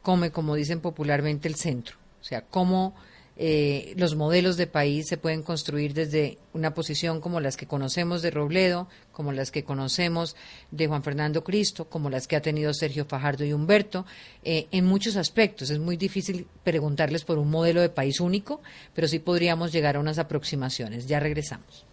[0.09, 1.99] come, como dicen popularmente, el centro.
[2.19, 2.95] O sea, cómo
[3.37, 8.23] eh, los modelos de país se pueden construir desde una posición como las que conocemos
[8.23, 10.35] de Robledo, como las que conocemos
[10.71, 14.07] de Juan Fernando Cristo, como las que ha tenido Sergio Fajardo y Humberto,
[14.45, 15.69] eh, en muchos aspectos.
[15.69, 18.63] Es muy difícil preguntarles por un modelo de país único,
[18.95, 21.07] pero sí podríamos llegar a unas aproximaciones.
[21.07, 21.85] Ya regresamos.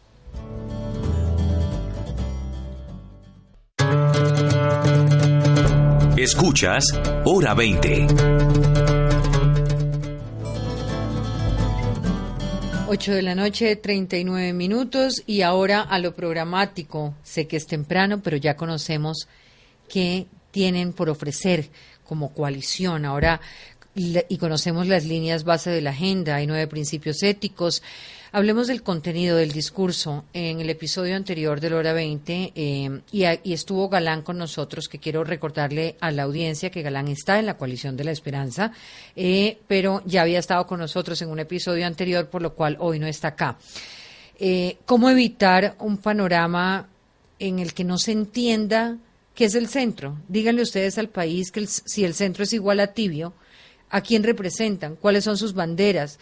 [6.26, 6.86] Escuchas
[7.26, 8.08] Hora 20.
[12.88, 17.14] 8 de la noche, 39 minutos y ahora a lo programático.
[17.22, 19.28] Sé que es temprano, pero ya conocemos
[19.88, 21.70] qué tienen por ofrecer
[22.04, 23.06] como coalición.
[23.06, 23.40] Ahora
[23.94, 26.38] y conocemos las líneas base de la agenda.
[26.38, 27.84] Hay nueve principios éticos,
[28.32, 30.26] Hablemos del contenido del discurso.
[30.34, 35.00] En el episodio anterior de la hora 20, eh, y, estuvo Galán con nosotros, que
[35.00, 38.72] quiero recordarle a la audiencia que Galán está en la coalición de la esperanza,
[39.16, 43.00] eh, pero ya había estado con nosotros en un episodio anterior, por lo cual hoy
[43.00, 43.58] no está acá.
[44.40, 46.90] Eh, ¿Cómo evitar un panorama
[47.40, 48.98] en el que no se entienda
[49.34, 50.18] qué es el centro?
[50.28, 53.34] Díganle ustedes al país que si el centro es igual a tibio,
[53.90, 54.96] ¿a quién representan?
[54.96, 56.20] ¿Cuáles son sus banderas?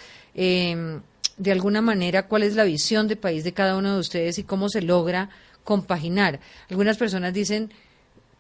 [1.38, 4.44] De alguna manera cuál es la visión de país de cada uno de ustedes y
[4.44, 5.30] cómo se logra
[5.64, 6.40] compaginar.
[6.70, 7.72] Algunas personas dicen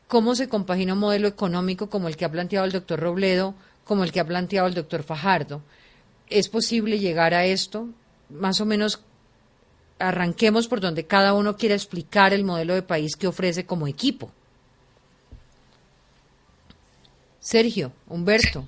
[0.07, 4.03] cómo se compagina un modelo económico como el que ha planteado el doctor Robledo, como
[4.03, 5.61] el que ha planteado el doctor Fajardo.
[6.29, 7.87] ¿Es posible llegar a esto?
[8.29, 9.01] Más o menos
[9.99, 14.31] arranquemos por donde cada uno quiera explicar el modelo de país que ofrece como equipo.
[17.39, 18.67] Sergio, Humberto.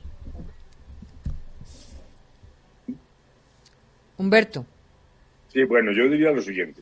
[4.17, 4.65] Humberto.
[5.51, 6.81] Sí, bueno, yo diría lo siguiente.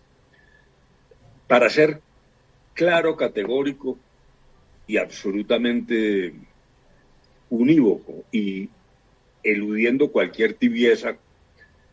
[1.47, 2.01] Para ser
[2.73, 3.97] claro, categórico
[4.87, 6.33] y absolutamente
[7.49, 8.69] unívoco y
[9.43, 11.17] eludiendo cualquier tibieza,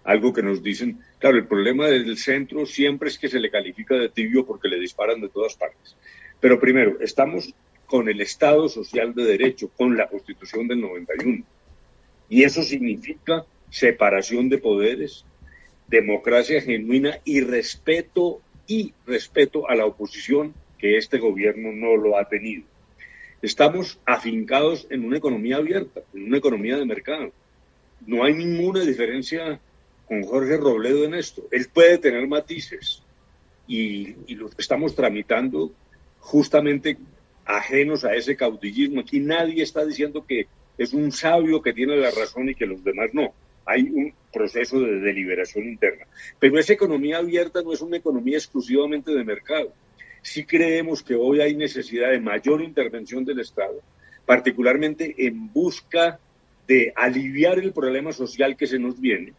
[0.04, 3.94] algo que nos dicen, claro, el problema del centro siempre es que se le califica
[3.94, 5.96] de tibio porque le disparan de todas partes.
[6.40, 7.52] Pero primero, estamos
[7.86, 11.44] con el Estado Social de Derecho, con la Constitución del 91.
[12.28, 15.24] Y eso significa separación de poderes,
[15.90, 22.28] democracia genuina y respeto y respeto a la oposición que este gobierno no lo ha
[22.28, 22.62] tenido.
[23.42, 27.32] Estamos afincados en una economía abierta, en una economía de mercado.
[28.06, 29.60] No hay ninguna diferencia
[30.06, 31.42] con Jorge Robledo en esto.
[31.50, 33.02] Él puede tener matices
[33.66, 35.72] y, y lo estamos tramitando
[36.20, 36.98] justamente
[37.44, 39.00] ajenos a ese caudillismo.
[39.00, 40.46] Aquí nadie está diciendo que
[40.78, 43.34] es un sabio que tiene la razón y que los demás no
[43.70, 46.06] hay un proceso de deliberación interna.
[46.38, 49.72] Pero esa economía abierta no es una economía exclusivamente de mercado.
[50.22, 53.80] Sí creemos que hoy hay necesidad de mayor intervención del Estado,
[54.26, 56.18] particularmente en busca
[56.66, 59.32] de aliviar el problema social que se nos viene,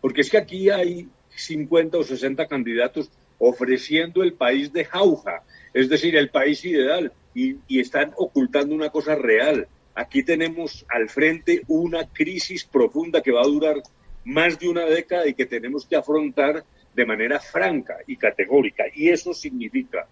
[0.00, 5.42] porque es que aquí hay 50 o 60 candidatos ofreciendo el país de jauja,
[5.74, 11.08] es decir, el país ideal, y, y están ocultando una cosa real, Aquí tenemos al
[11.08, 13.82] frente una crisis profunda que va a durar
[14.24, 16.64] más de una década y que tenemos que afrontar
[16.94, 18.84] de manera franca y categórica.
[18.94, 20.06] Y eso significa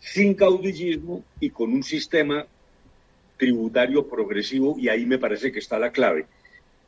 [0.00, 2.46] sin caudillismo y con un sistema
[3.36, 6.26] tributario progresivo, y ahí me parece que está la clave.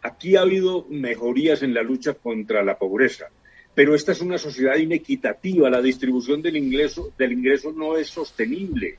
[0.02, 3.26] Aquí ha habido mejorías en la lucha contra la pobreza,
[3.74, 8.98] pero esta es una sociedad inequitativa, la distribución del ingreso, del ingreso no es sostenible.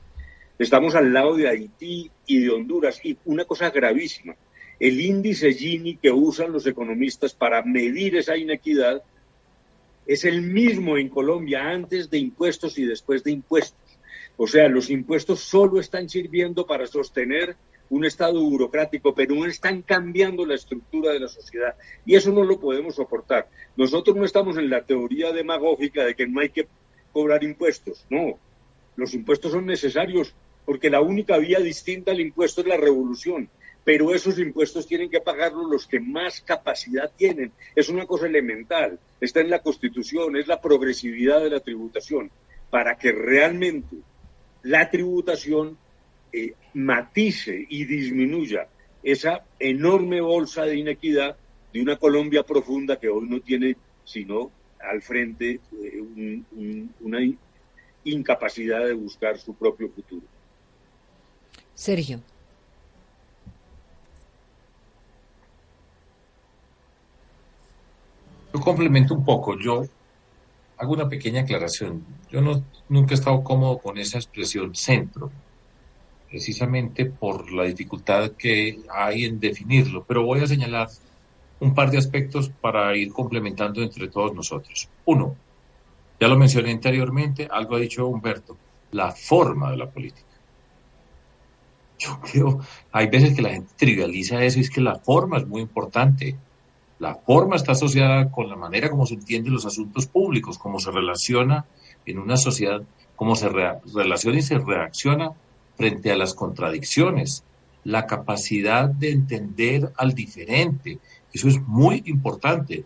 [0.58, 3.00] Estamos al lado de Haití y de Honduras.
[3.04, 4.36] Y una cosa gravísima,
[4.80, 9.02] el índice Gini que usan los economistas para medir esa inequidad
[10.06, 13.98] es el mismo en Colombia antes de impuestos y después de impuestos.
[14.38, 17.56] O sea, los impuestos solo están sirviendo para sostener
[17.90, 21.74] un Estado burocrático, pero no están cambiando la estructura de la sociedad.
[22.04, 23.48] Y eso no lo podemos soportar.
[23.76, 26.66] Nosotros no estamos en la teoría demagógica de que no hay que
[27.12, 28.04] cobrar impuestos.
[28.10, 28.38] No,
[28.96, 30.34] los impuestos son necesarios
[30.66, 33.48] porque la única vía distinta al impuesto es la revolución.
[33.84, 37.52] Pero esos impuestos tienen que pagarlos los que más capacidad tienen.
[37.76, 38.98] Es una cosa elemental.
[39.20, 42.32] Está en la Constitución, es la progresividad de la tributación.
[42.68, 43.96] Para que realmente
[44.64, 45.78] la tributación
[46.32, 48.66] eh, matice y disminuya
[49.04, 51.36] esa enorme bolsa de inequidad
[51.72, 54.50] de una Colombia profunda que hoy no tiene sino
[54.80, 56.42] al frente eh,
[57.00, 57.18] una
[58.02, 60.26] incapacidad de buscar su propio futuro.
[61.76, 62.20] Sergio.
[68.52, 69.58] Yo complemento un poco.
[69.58, 69.84] Yo
[70.78, 72.02] hago una pequeña aclaración.
[72.30, 75.30] Yo no, nunca he estado cómodo con esa expresión centro,
[76.30, 80.88] precisamente por la dificultad que hay en definirlo, pero voy a señalar
[81.60, 84.88] un par de aspectos para ir complementando entre todos nosotros.
[85.04, 85.36] Uno,
[86.18, 88.56] ya lo mencioné anteriormente, algo ha dicho Humberto,
[88.92, 90.35] la forma de la política.
[91.98, 92.60] Yo creo,
[92.92, 96.36] hay veces que la gente trivializa eso y es que la forma es muy importante.
[96.98, 100.90] La forma está asociada con la manera como se entienden los asuntos públicos, cómo se
[100.90, 101.64] relaciona
[102.04, 102.82] en una sociedad,
[103.16, 105.32] cómo se relaciona y se reacciona
[105.76, 107.44] frente a las contradicciones,
[107.84, 110.98] la capacidad de entender al diferente.
[111.32, 112.84] Eso es muy importante.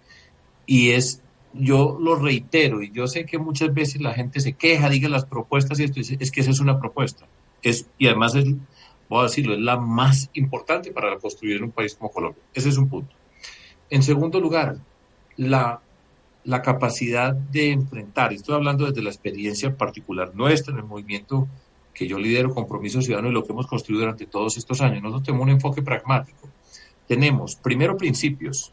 [0.66, 4.88] Y es, yo lo reitero, y yo sé que muchas veces la gente se queja,
[4.88, 7.26] diga las propuestas y esto, es que esa es una propuesta.
[7.62, 8.46] Es, y además es
[9.10, 12.42] voy a decirlo, es la más importante para construir un país como Colombia.
[12.54, 13.14] Ese es un punto.
[13.90, 14.78] En segundo lugar,
[15.36, 15.82] la
[16.44, 21.48] la capacidad de enfrentar, estoy hablando desde la experiencia particular nuestra en el movimiento
[21.92, 25.02] que yo lidero, Compromiso Ciudadano, y lo que hemos construido durante todos estos años.
[25.02, 26.48] Nosotros tenemos un enfoque pragmático.
[27.06, 28.72] Tenemos, primero, principios,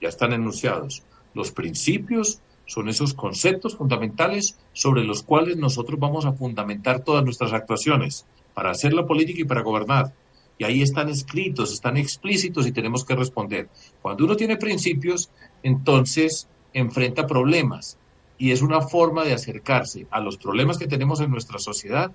[0.00, 1.02] ya están enunciados.
[1.34, 7.52] Los principios son esos conceptos fundamentales sobre los cuales nosotros vamos a fundamentar todas nuestras
[7.52, 10.12] actuaciones para hacer la política y para gobernar.
[10.58, 13.68] Y ahí están escritos, están explícitos y tenemos que responder.
[14.02, 15.30] Cuando uno tiene principios,
[15.62, 17.98] entonces enfrenta problemas
[18.36, 22.12] y es una forma de acercarse a los problemas que tenemos en nuestra sociedad,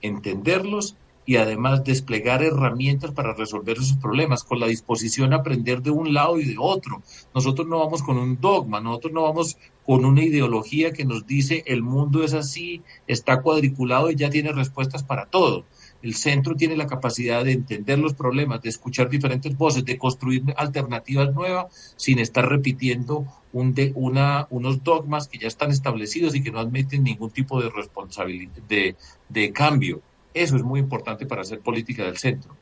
[0.00, 5.90] entenderlos y además desplegar herramientas para resolver esos problemas, con la disposición a aprender de
[5.90, 7.02] un lado y de otro.
[7.34, 11.64] Nosotros no vamos con un dogma, nosotros no vamos con una ideología que nos dice
[11.66, 15.64] el mundo es así, está cuadriculado y ya tiene respuestas para todo.
[16.02, 20.42] El centro tiene la capacidad de entender los problemas, de escuchar diferentes voces, de construir
[20.56, 26.42] alternativas nuevas sin estar repitiendo un de, una, unos dogmas que ya están establecidos y
[26.42, 28.96] que no admiten ningún tipo de responsabilidad, de,
[29.28, 30.00] de cambio.
[30.34, 32.56] Eso es muy importante para hacer política del centro.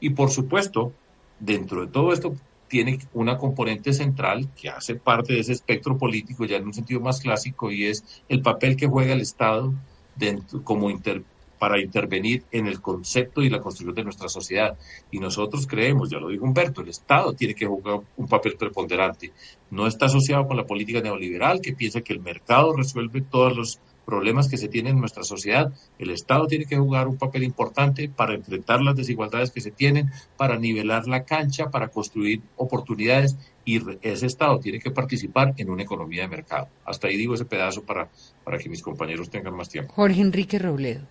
[0.00, 0.92] Y por supuesto,
[1.38, 2.34] dentro de todo esto
[2.70, 7.00] tiene una componente central que hace parte de ese espectro político ya en un sentido
[7.00, 9.74] más clásico y es el papel que juega el Estado
[10.14, 11.24] dentro, como inter,
[11.58, 14.78] para intervenir en el concepto y la construcción de nuestra sociedad.
[15.10, 19.32] Y nosotros creemos, ya lo dijo Humberto, el Estado tiene que jugar un papel preponderante.
[19.70, 23.80] No está asociado con la política neoliberal que piensa que el mercado resuelve todos los
[24.04, 25.72] problemas que se tienen en nuestra sociedad.
[25.98, 30.10] El Estado tiene que jugar un papel importante para enfrentar las desigualdades que se tienen,
[30.36, 35.82] para nivelar la cancha, para construir oportunidades y ese Estado tiene que participar en una
[35.82, 36.68] economía de mercado.
[36.84, 38.08] Hasta ahí digo ese pedazo para,
[38.44, 39.92] para que mis compañeros tengan más tiempo.
[39.94, 41.06] Jorge Enrique Robledo.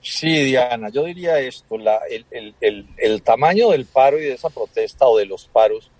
[0.00, 4.50] Sí, Diana, yo diría esto, la, el, el, el, tamaño del paro y de esa
[4.50, 5.90] protesta o de los paros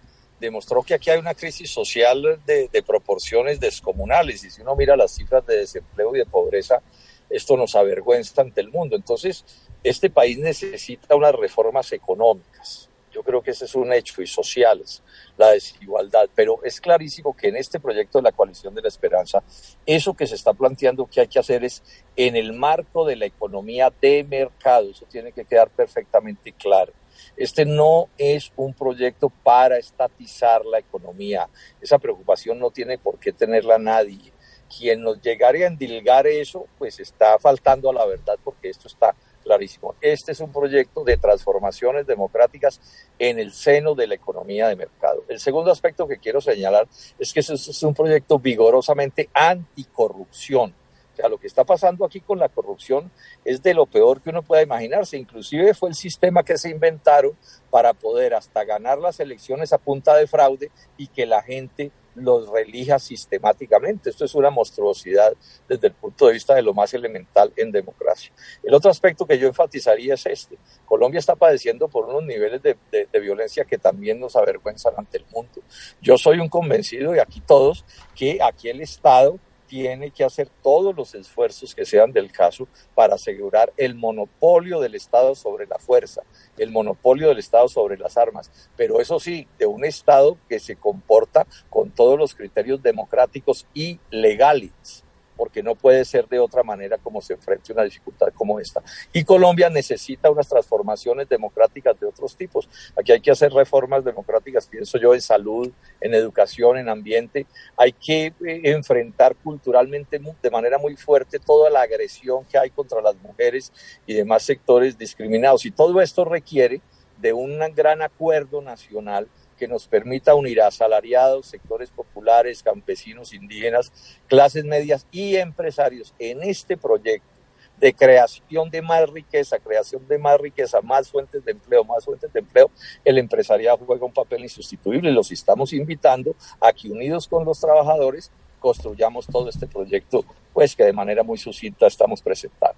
[0.41, 4.97] demostró que aquí hay una crisis social de, de, proporciones descomunales y si uno mira
[4.97, 6.83] las cifras de desempleo y de pobreza,
[7.31, 8.97] esto nos avergüenza ante el mundo.
[8.97, 9.45] Entonces,
[9.83, 12.89] este país necesita unas reformas económicas.
[13.13, 15.03] Yo creo que ese es un hecho y sociales
[15.39, 19.43] la desigualdad, pero es clarísimo que en este proyecto de la coalición de la esperanza,
[19.87, 21.83] eso que se está planteando que hay que hacer es
[22.15, 26.93] en el marco de la economía de mercado, eso tiene que quedar perfectamente claro.
[27.37, 31.49] Este no es un proyecto para estatizar la economía.
[31.81, 34.33] Esa preocupación no tiene por qué tenerla nadie.
[34.77, 39.15] Quien nos llegare a endilgar eso, pues está faltando a la verdad porque esto está
[39.45, 39.95] clarísimo.
[40.01, 42.81] Este es un proyecto de transformaciones democráticas
[43.19, 45.25] en el seno de la economía de mercado.
[45.29, 46.89] El segundo aspecto que quiero señalar
[47.19, 50.75] es que es un proyecto vigorosamente anticorrupción.
[51.17, 53.11] O sea, lo que está pasando aquí con la corrupción
[53.43, 55.17] es de lo peor que uno pueda imaginarse.
[55.17, 57.33] Inclusive fue el sistema que se inventaron
[57.71, 62.51] para poder hasta ganar las elecciones a punta de fraude y que la gente los
[62.51, 64.11] relija sistemáticamente.
[64.11, 65.33] Esto es una monstruosidad
[65.67, 68.33] desde el punto de vista de lo más elemental en democracia.
[68.63, 70.59] El otro aspecto que yo enfatizaría es este.
[70.85, 75.25] Colombia está padeciendo por unos niveles de, de, violencia que también nos avergüenzan ante el
[75.33, 75.63] mundo.
[76.01, 80.95] Yo soy un convencido, y aquí todos, que aquí el Estado tiene que hacer todos
[80.97, 86.23] los esfuerzos que sean del caso para asegurar el monopolio del Estado sobre la fuerza,
[86.57, 90.77] el monopolio del Estado sobre las armas, pero eso sí, de un Estado que se
[90.77, 95.06] comporta con todos los criterios democráticos y legales
[95.37, 98.83] porque no puede ser de otra manera como se enfrente una dificultad como esta.
[99.13, 102.69] Y Colombia necesita unas transformaciones democráticas de otros tipos.
[102.99, 105.71] Aquí hay que hacer reformas democráticas, pienso yo, en salud,
[106.01, 107.47] en educación, en ambiente.
[107.77, 113.01] Hay que eh, enfrentar culturalmente de manera muy fuerte toda la agresión que hay contra
[113.01, 113.73] las mujeres
[114.07, 115.67] y demás sectores discriminados.
[115.67, 116.81] Y todo esto requiere
[117.19, 123.93] de un gran acuerdo nacional que nos permita unir a asalariados, sectores populares, campesinos, indígenas,
[124.27, 127.37] clases medias y empresarios en este proyecto
[127.79, 132.33] de creación de más riqueza, creación de más riqueza, más fuentes de empleo, más fuentes
[132.33, 132.71] de empleo,
[133.05, 137.61] el empresariado juega un papel insustituible y los estamos invitando a que unidos con los
[137.61, 138.31] trabajadores
[138.61, 142.77] construyamos todo este proyecto, pues que de manera muy sucinta estamos presentando.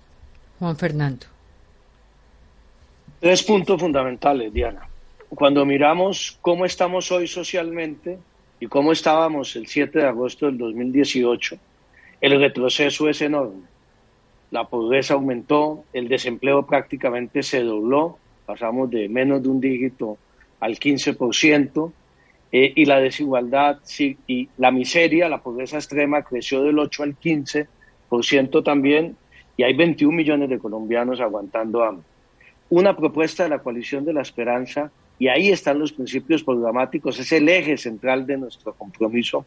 [0.58, 1.26] Juan Fernando.
[3.20, 4.88] Tres puntos fundamentales, Diana
[5.30, 8.18] cuando miramos cómo estamos hoy socialmente
[8.60, 11.56] y cómo estábamos el 7 de agosto del 2018,
[12.20, 13.62] el retroceso es enorme.
[14.50, 20.16] La pobreza aumentó, el desempleo prácticamente se dobló, pasamos de menos de un dígito
[20.60, 21.92] al 15%,
[22.50, 23.78] eh, y la desigualdad
[24.26, 29.16] y la miseria, la pobreza extrema creció del 8 al 15% también,
[29.58, 32.06] y hay 21 millones de colombianos aguantando hambre.
[32.70, 37.32] Una propuesta de la coalición de la esperanza y ahí están los principios programáticos, es
[37.32, 39.44] el eje central de nuestro compromiso,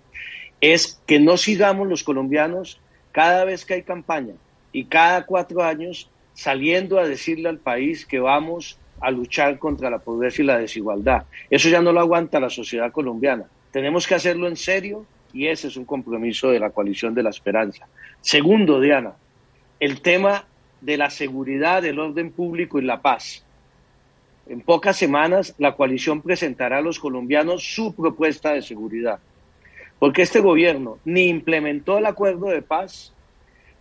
[0.60, 2.80] es que no sigamos los colombianos
[3.12, 4.34] cada vez que hay campaña
[4.72, 10.00] y cada cuatro años saliendo a decirle al país que vamos a luchar contra la
[10.00, 11.26] pobreza y la desigualdad.
[11.50, 13.46] Eso ya no lo aguanta la sociedad colombiana.
[13.72, 17.30] Tenemos que hacerlo en serio y ese es un compromiso de la coalición de la
[17.32, 17.88] esperanza.
[18.22, 19.14] Segundo, Diana,
[19.80, 20.46] el tema
[20.82, 23.46] de la seguridad, del orden público y la paz.
[24.48, 29.20] En pocas semanas la coalición presentará a los colombianos su propuesta de seguridad,
[30.00, 33.14] porque este gobierno ni implementó el acuerdo de paz,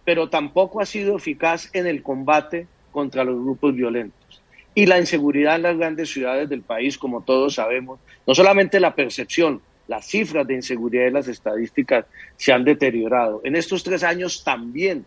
[0.05, 4.43] pero tampoco ha sido eficaz en el combate contra los grupos violentos.
[4.75, 8.95] Y la inseguridad en las grandes ciudades del país, como todos sabemos, no solamente la
[8.95, 12.07] percepción, las cifras de inseguridad y las estadísticas
[12.37, 13.41] se han deteriorado.
[13.43, 15.05] En estos tres años también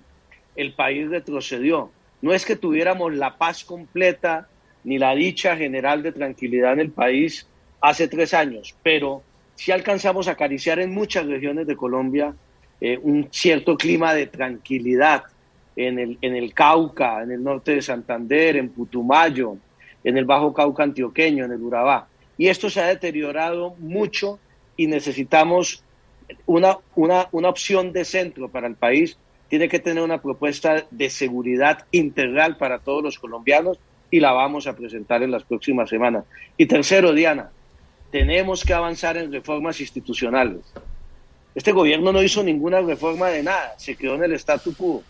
[0.56, 1.90] el país retrocedió.
[2.22, 4.50] No es que tuviéramos la paz completa
[4.84, 7.48] ni la dicha general de tranquilidad en el país
[7.82, 9.24] hace tres años, pero
[9.56, 12.34] sí alcanzamos a acariciar en muchas regiones de Colombia
[12.82, 15.24] eh, un cierto clima de tranquilidad
[15.76, 19.58] en el, en el Cauca, en el norte de Santander, en Putumayo,
[20.04, 22.08] en el Bajo Cauca antioqueño, en el Urabá.
[22.38, 24.40] Y esto se ha deteriorado mucho
[24.76, 25.84] y necesitamos
[26.46, 29.18] una, una, una opción de centro para el país.
[29.48, 33.78] Tiene que tener una propuesta de seguridad integral para todos los colombianos
[34.14, 36.26] y la vamos a presentar en las próximas semanas.
[36.56, 37.50] Y tercero, Diana,
[38.12, 40.60] tenemos que avanzar en reformas institucionales.
[41.56, 45.02] Este gobierno no hizo ninguna reforma de nada, se quedó en el statu quo.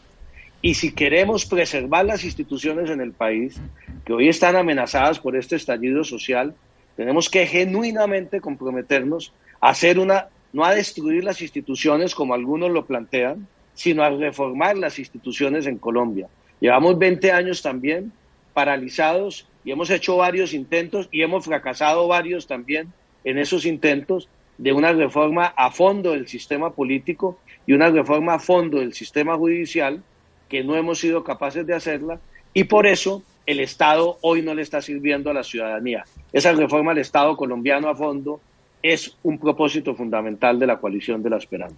[0.62, 3.60] Y si queremos preservar las instituciones en el país,
[4.06, 6.56] que hoy están amenazadas por este estallido social,
[6.96, 12.86] tenemos que genuinamente comprometernos a hacer una, no a destruir las instituciones como algunos lo
[12.86, 16.30] plantean, sino a reformar las instituciones en Colombia.
[16.62, 18.14] Llevamos 20 años también
[18.54, 22.92] paralizados y hemos hecho varios intentos y hemos fracasado varios también
[23.24, 28.40] en esos intentos de una reforma a fondo del sistema político y una reforma a
[28.40, 30.04] fondo del sistema judicial
[30.50, 32.20] que no hemos sido capaces de hacerla
[32.54, 36.06] y por eso el Estado hoy no le está sirviendo a la ciudadanía.
[36.32, 38.40] Esa reforma al Estado colombiano a fondo
[38.82, 41.78] es un propósito fundamental de la coalición de la esperanza.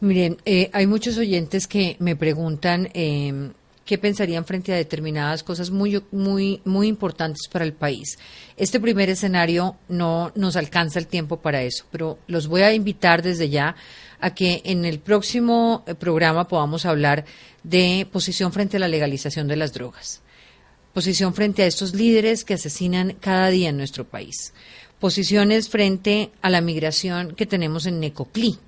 [0.00, 3.50] Miren, eh, hay muchos oyentes que me preguntan eh,
[3.88, 8.18] qué pensarían frente a determinadas cosas muy, muy, muy importantes para el país.
[8.58, 13.22] Este primer escenario no nos alcanza el tiempo para eso, pero los voy a invitar
[13.22, 13.74] desde ya
[14.20, 17.24] a que en el próximo eh, programa podamos hablar
[17.62, 20.20] de posición frente a la legalización de las drogas,
[20.92, 24.52] posición frente a estos líderes que asesinan cada día en nuestro país,
[25.00, 28.58] posiciones frente a la migración que tenemos en Necoclí,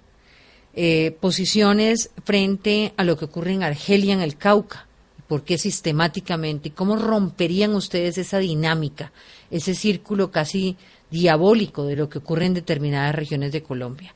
[0.72, 4.86] eh, posiciones frente a lo que ocurre en Argelia, en el Cauca,
[5.30, 9.12] por qué sistemáticamente cómo romperían ustedes esa dinámica,
[9.48, 10.76] ese círculo casi
[11.08, 14.12] diabólico de lo que ocurre en determinadas regiones de Colombia.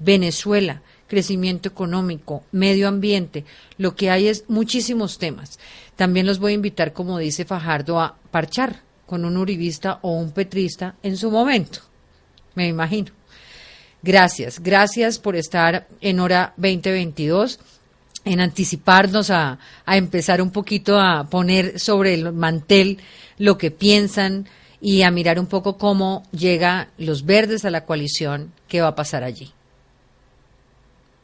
[0.00, 3.44] Venezuela, crecimiento económico, medio ambiente,
[3.78, 5.60] lo que hay es muchísimos temas.
[5.94, 10.32] También los voy a invitar, como dice Fajardo, a parchar con un uribista o un
[10.32, 11.78] petrista en su momento,
[12.56, 13.12] me imagino.
[14.02, 17.60] Gracias, gracias por estar en hora 2022
[18.26, 22.98] en anticiparnos a, a, empezar un poquito a poner sobre el mantel
[23.38, 24.46] lo que piensan
[24.80, 28.94] y a mirar un poco cómo llega los verdes a la coalición, qué va a
[28.94, 29.52] pasar allí.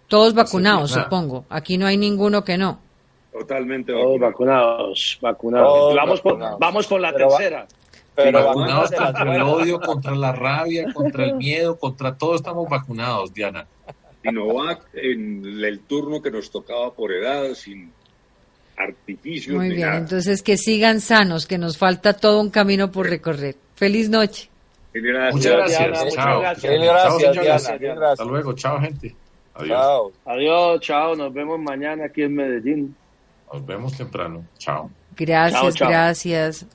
[0.06, 1.44] Todos vacunados, supongo.
[1.48, 2.78] Aquí no hay ninguno que no.
[3.32, 5.94] Totalmente Todos vacunados, vacunados.
[5.96, 7.66] vamos, Por, vamos por la tercera.
[8.14, 13.32] Pero vacunados contra el odio, contra la rabia, contra el miedo, contra todo estamos vacunados,
[13.32, 13.66] Diana.
[14.22, 17.92] Sinovac en el turno que nos tocaba por edad, sin
[18.76, 19.56] artificios.
[19.56, 23.56] Muy bien, entonces que sigan sanos, que nos falta todo un camino por recorrer.
[23.74, 24.48] Feliz noche.
[25.32, 26.14] Muchas gracias.
[26.14, 26.40] chao.
[26.40, 27.68] Gracias,
[28.02, 28.52] Hasta luego.
[28.54, 29.14] Chao, gente.
[29.54, 30.12] Adiós.
[30.24, 31.14] Adiós, chao.
[31.14, 32.96] Nos vemos mañana aquí en Medellín.
[33.52, 34.44] Nos vemos temprano.
[34.58, 34.90] Chao.
[35.16, 36.66] Gracias, gracias.